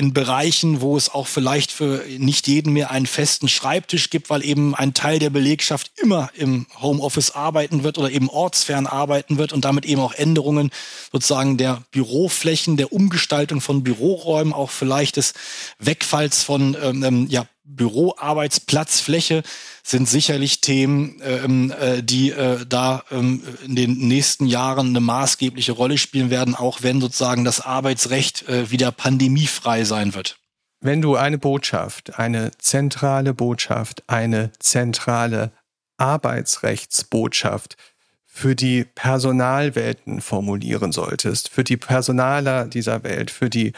in 0.00 0.14
Bereichen, 0.14 0.80
wo 0.80 0.96
es 0.96 1.10
auch 1.10 1.26
vielleicht 1.26 1.70
für 1.72 2.02
nicht 2.16 2.48
jeden 2.48 2.72
mehr 2.72 2.90
einen 2.90 3.04
festen 3.04 3.48
Schreibtisch 3.48 4.08
gibt, 4.08 4.30
weil 4.30 4.42
eben 4.42 4.74
ein 4.74 4.94
Teil 4.94 5.18
der 5.18 5.28
Belegschaft 5.28 5.92
immer 6.02 6.30
im 6.34 6.64
Homeoffice 6.80 7.32
arbeiten 7.32 7.82
wird 7.82 7.98
oder 7.98 8.10
eben 8.10 8.30
ortsfern 8.30 8.86
arbeiten 8.86 9.36
wird 9.36 9.52
und 9.52 9.66
damit 9.66 9.84
eben 9.84 10.00
auch 10.00 10.14
Änderungen 10.14 10.70
sozusagen 11.12 11.58
der 11.58 11.82
Büroflächen, 11.90 12.78
der 12.78 12.94
Umgestaltung 12.94 13.60
von 13.60 13.82
Büroräumen, 13.82 14.54
auch 14.54 14.70
vielleicht 14.70 15.18
des 15.18 15.34
Wegfalls 15.78 16.42
von 16.42 16.78
ähm, 16.82 17.28
ja, 17.64 17.70
Büroarbeitsplatzfläche 17.70 19.42
sind 19.82 20.08
sicherlich 20.08 20.60
Themen, 20.60 21.20
ähm, 21.22 21.72
äh, 21.78 22.02
die 22.02 22.30
äh, 22.30 22.64
da 22.66 23.04
ähm, 23.10 23.42
in 23.64 23.76
den 23.76 23.98
nächsten 24.08 24.46
Jahren 24.46 24.88
eine 24.88 25.00
maßgebliche 25.00 25.72
Rolle 25.72 25.98
spielen 25.98 26.30
werden, 26.30 26.54
auch 26.54 26.82
wenn 26.82 27.00
sozusagen 27.00 27.44
das 27.44 27.60
Arbeitsrecht 27.60 28.48
äh, 28.48 28.70
wieder 28.70 28.92
pandemiefrei 28.92 29.84
sein 29.84 30.14
wird. 30.14 30.38
Wenn 30.80 31.02
du 31.02 31.16
eine 31.16 31.38
Botschaft, 31.38 32.18
eine 32.18 32.52
zentrale 32.58 33.34
Botschaft, 33.34 34.02
eine 34.06 34.50
zentrale 34.58 35.52
Arbeitsrechtsbotschaft 35.98 37.76
für 38.24 38.56
die 38.56 38.84
Personalwelten 38.84 40.22
formulieren 40.22 40.92
solltest, 40.92 41.50
für 41.50 41.64
die 41.64 41.76
Personaler 41.76 42.66
dieser 42.66 43.02
Welt, 43.02 43.30
für 43.30 43.50
die 43.50 43.72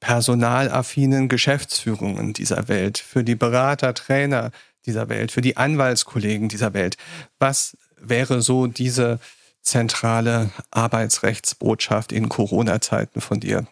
personalaffinen 0.00 1.28
Geschäftsführungen 1.28 2.32
dieser 2.32 2.68
Welt, 2.68 2.98
für 2.98 3.22
die 3.22 3.36
Berater, 3.36 3.94
Trainer 3.94 4.50
dieser 4.86 5.08
Welt, 5.08 5.30
für 5.30 5.42
die 5.42 5.56
Anwaltskollegen 5.56 6.48
dieser 6.48 6.74
Welt. 6.74 6.96
Was 7.38 7.76
wäre 7.98 8.42
so 8.42 8.66
diese 8.66 9.20
zentrale 9.62 10.50
Arbeitsrechtsbotschaft 10.70 12.12
in 12.12 12.28
Corona-Zeiten 12.28 13.20
von 13.20 13.40
dir? 13.40 13.66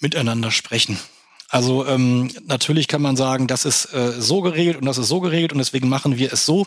Miteinander 0.00 0.50
sprechen. 0.50 0.98
Also 1.50 1.86
ähm, 1.86 2.30
natürlich 2.46 2.88
kann 2.88 3.00
man 3.00 3.16
sagen, 3.16 3.46
das 3.46 3.64
ist 3.64 3.94
äh, 3.94 4.12
so 4.20 4.42
geregelt 4.42 4.76
und 4.76 4.84
das 4.84 4.98
ist 4.98 5.08
so 5.08 5.20
geregelt 5.20 5.52
und 5.52 5.58
deswegen 5.58 5.88
machen 5.88 6.18
wir 6.18 6.32
es 6.32 6.44
so. 6.44 6.66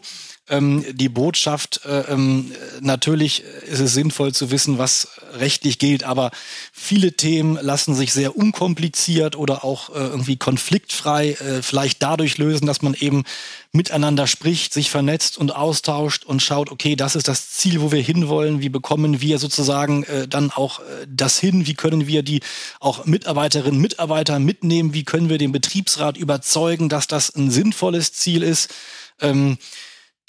Ähm, 0.50 0.84
die 0.92 1.10
Botschaft, 1.10 1.86
äh, 1.86 2.12
ähm, 2.12 2.52
natürlich 2.82 3.44
ist 3.44 3.80
es 3.80 3.94
sinnvoll 3.94 4.34
zu 4.34 4.50
wissen, 4.50 4.80
was 4.80 5.10
rechtlich 5.34 5.80
gilt, 5.80 6.04
aber 6.04 6.32
viele 6.72 7.14
Themen 7.14 7.58
lassen 7.62 7.96
sich 7.96 8.14
sehr 8.14 8.36
unkompliziert 8.36 9.36
oder 9.36 9.64
auch 9.64 9.90
äh, 9.90 10.00
irgendwie 10.00 10.38
konfliktfrei 10.38 11.32
äh, 11.32 11.62
vielleicht 11.62 12.02
dadurch 12.04 12.38
lösen, 12.38 12.68
dass 12.68 12.82
man 12.82 12.94
eben 12.94 13.24
miteinander 13.72 14.28
spricht, 14.28 14.74
sich 14.74 14.90
vernetzt 14.90 15.38
und 15.38 15.56
austauscht 15.56 16.26
und 16.26 16.42
schaut, 16.42 16.72
okay, 16.72 16.96
das 16.96 17.16
ist 17.16 17.28
das 17.28 17.52
Ziel, 17.52 17.82
wo 17.82 17.92
wir 17.92 18.02
hinwollen, 18.02 18.62
wie 18.62 18.70
bekommen 18.70 19.22
wir 19.22 19.40
sozusagen 19.40 20.04
äh, 20.04 20.28
dann 20.28 20.52
auch 20.52 20.80
äh, 20.80 21.08
das 21.08 21.40
hin, 21.40 21.66
wie 21.68 21.74
können 21.74 22.08
wir 22.08 22.24
die 22.24 22.42
auch 22.80 23.06
Mitarbeiterinnen, 23.06 23.80
Mitarbeiter 23.80 24.40
mitnehmen, 24.40 24.94
wie 24.94 25.04
können 25.04 25.30
wir 25.30 25.38
den 25.38 25.52
Betriebsrat 25.52 26.18
überzeugen, 26.18 26.90
dass 26.90 27.08
das 27.08 27.34
ein 27.36 27.50
sinnvolles 27.50 28.14
Ziel 28.14 28.44
ist. 28.44 28.70
Ähm, 29.22 29.58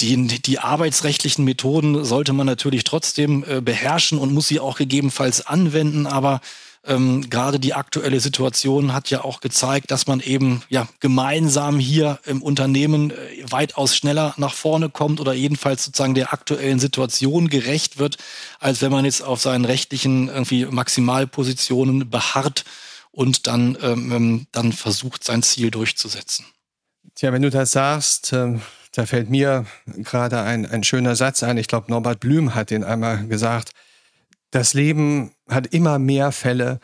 die, 0.03 0.43
die 0.43 0.59
arbeitsrechtlichen 0.59 1.45
Methoden 1.45 2.05
sollte 2.05 2.33
man 2.33 2.47
natürlich 2.47 2.85
trotzdem 2.85 3.45
äh, 3.49 3.61
beherrschen 3.61 4.19
und 4.19 4.35
muss 4.35 4.49
sie 4.49 4.61
auch 4.61 4.77
gegebenenfalls 4.77 5.47
anwenden, 5.47 6.07
aber 6.07 6.41
ähm, 6.85 7.31
gerade 7.31 7.61
die 7.61 7.75
aktuelle 7.75 8.19
Situation 8.19 8.93
hat 8.93 9.09
ja 9.09 9.23
auch 9.23 9.41
gezeigt, 9.41 9.93
dass 9.93 10.09
man 10.09 10.19
eben 10.19 10.63
ja 10.69 10.89
gemeinsam 10.99 11.79
hier 11.79 12.19
im 12.25 12.43
Unternehmen 12.43 13.13
äh, 13.13 13.15
weitaus 13.49 13.97
schneller 13.97 14.35
nach 14.37 14.55
vorne 14.55 14.91
kommt 14.91 15.21
oder 15.21 15.33
jedenfalls 15.33 15.85
sozusagen 15.85 16.15
der 16.15 16.33
aktuellen 16.33 16.81
Situation 16.81 17.49
gerecht 17.49 17.99
wird, 17.99 18.19
als 18.59 18.83
wenn 18.83 18.91
man 18.91 19.05
jetzt 19.05 19.23
auf 19.23 19.41
seinen 19.41 19.65
rechtlichen 19.65 20.27
irgendwie 20.29 20.67
Maximalpositionen 20.67 22.11
beharrt 22.11 22.65
und 23.13 23.47
dann, 23.47 23.79
ähm, 23.81 24.13
ähm 24.13 24.47
dann 24.51 24.73
versucht, 24.73 25.23
sein 25.23 25.45
Ziel 25.45 25.71
durchzusetzen. 25.71 26.47
Tja, 27.15 27.33
wenn 27.33 27.43
du 27.43 27.51
das 27.51 27.73
sagst, 27.73 28.33
äh, 28.33 28.59
da 28.93 29.07
fällt 29.07 29.31
mir 29.31 29.67
gerade 29.87 30.43
ein, 30.43 30.67
ein 30.67 30.85
schöner 30.85 31.17
Satz 31.17 31.43
ein. 31.43 31.59
Ich 31.59 31.69
glaube, 31.69 31.91
Norbert 31.91 32.21
Blüm 32.21 32.55
hat 32.55 32.71
den 32.71 32.85
einmal 32.85 33.27
gesagt 33.27 33.73
das 34.53 34.75
Leben 34.75 35.33
hat 35.49 35.67
immer 35.69 35.99
mehr 35.99 36.31
Fälle, 36.31 36.79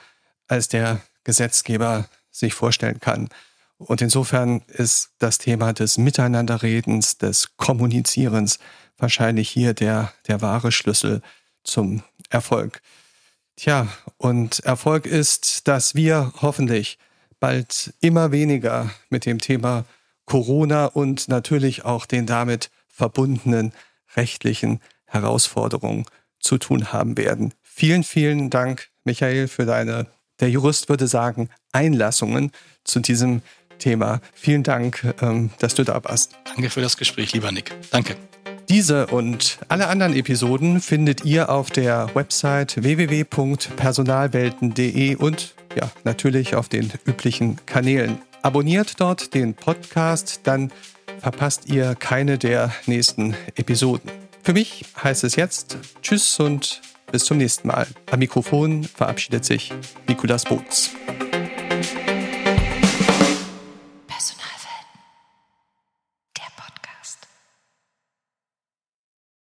als 0.48 0.68
der 0.68 1.00
Gesetzgeber 1.22 2.08
sich 2.32 2.54
vorstellen 2.54 2.98
kann. 2.98 3.28
Und 3.76 4.02
insofern 4.02 4.62
ist 4.66 5.10
das 5.18 5.38
Thema 5.38 5.72
des 5.72 5.98
Miteinanderredens, 5.98 7.18
des 7.18 7.56
Kommunizierens 7.56 8.58
wahrscheinlich 8.96 9.48
hier 9.48 9.74
der, 9.74 10.12
der 10.26 10.40
wahre 10.40 10.72
Schlüssel 10.72 11.22
zum 11.62 12.02
Erfolg. 12.30 12.82
Tja, 13.54 13.86
und 14.16 14.60
Erfolg 14.60 15.06
ist, 15.06 15.68
dass 15.68 15.94
wir 15.94 16.32
hoffentlich 16.40 16.98
bald 17.38 17.92
immer 18.00 18.32
weniger 18.32 18.90
mit 19.10 19.26
dem 19.26 19.38
Thema 19.38 19.84
Corona 20.28 20.86
und 20.86 21.28
natürlich 21.28 21.84
auch 21.84 22.06
den 22.06 22.26
damit 22.26 22.70
verbundenen 22.86 23.72
rechtlichen 24.14 24.80
Herausforderungen 25.06 26.04
zu 26.38 26.58
tun 26.58 26.92
haben 26.92 27.16
werden. 27.16 27.54
Vielen, 27.62 28.04
vielen 28.04 28.50
Dank, 28.50 28.90
Michael, 29.04 29.48
für 29.48 29.64
deine, 29.64 30.06
der 30.40 30.50
Jurist 30.50 30.90
würde 30.90 31.08
sagen, 31.08 31.48
Einlassungen 31.72 32.52
zu 32.84 33.00
diesem 33.00 33.42
Thema. 33.78 34.20
Vielen 34.34 34.62
Dank, 34.62 35.14
ähm, 35.22 35.50
dass 35.60 35.74
du 35.74 35.82
da 35.84 36.04
warst. 36.04 36.36
Danke 36.44 36.70
für 36.70 36.82
das 36.82 36.96
Gespräch, 36.96 37.32
lieber 37.32 37.50
Nick. 37.50 37.74
Danke. 37.90 38.14
Diese 38.68 39.06
und 39.06 39.58
alle 39.68 39.88
anderen 39.88 40.14
Episoden 40.14 40.80
findet 40.82 41.24
ihr 41.24 41.48
auf 41.48 41.70
der 41.70 42.14
Website 42.14 42.82
www.personalwelten.de 42.82 45.16
und 45.16 45.54
ja, 45.78 45.90
natürlich 46.04 46.56
auf 46.56 46.68
den 46.68 46.92
üblichen 47.06 47.58
Kanälen. 47.66 48.18
Abonniert 48.42 49.00
dort 49.00 49.34
den 49.34 49.54
Podcast, 49.54 50.40
dann 50.44 50.72
verpasst 51.20 51.68
ihr 51.68 51.94
keine 51.94 52.38
der 52.38 52.72
nächsten 52.86 53.34
Episoden. 53.54 54.10
Für 54.42 54.52
mich 54.52 54.84
heißt 55.02 55.24
es 55.24 55.36
jetzt 55.36 55.78
Tschüss 56.02 56.38
und 56.40 56.80
bis 57.10 57.24
zum 57.24 57.38
nächsten 57.38 57.68
Mal. 57.68 57.86
Am 58.10 58.18
Mikrofon 58.18 58.84
verabschiedet 58.84 59.44
sich 59.44 59.72
Nikolas 60.06 60.44
Boots. 60.44 60.90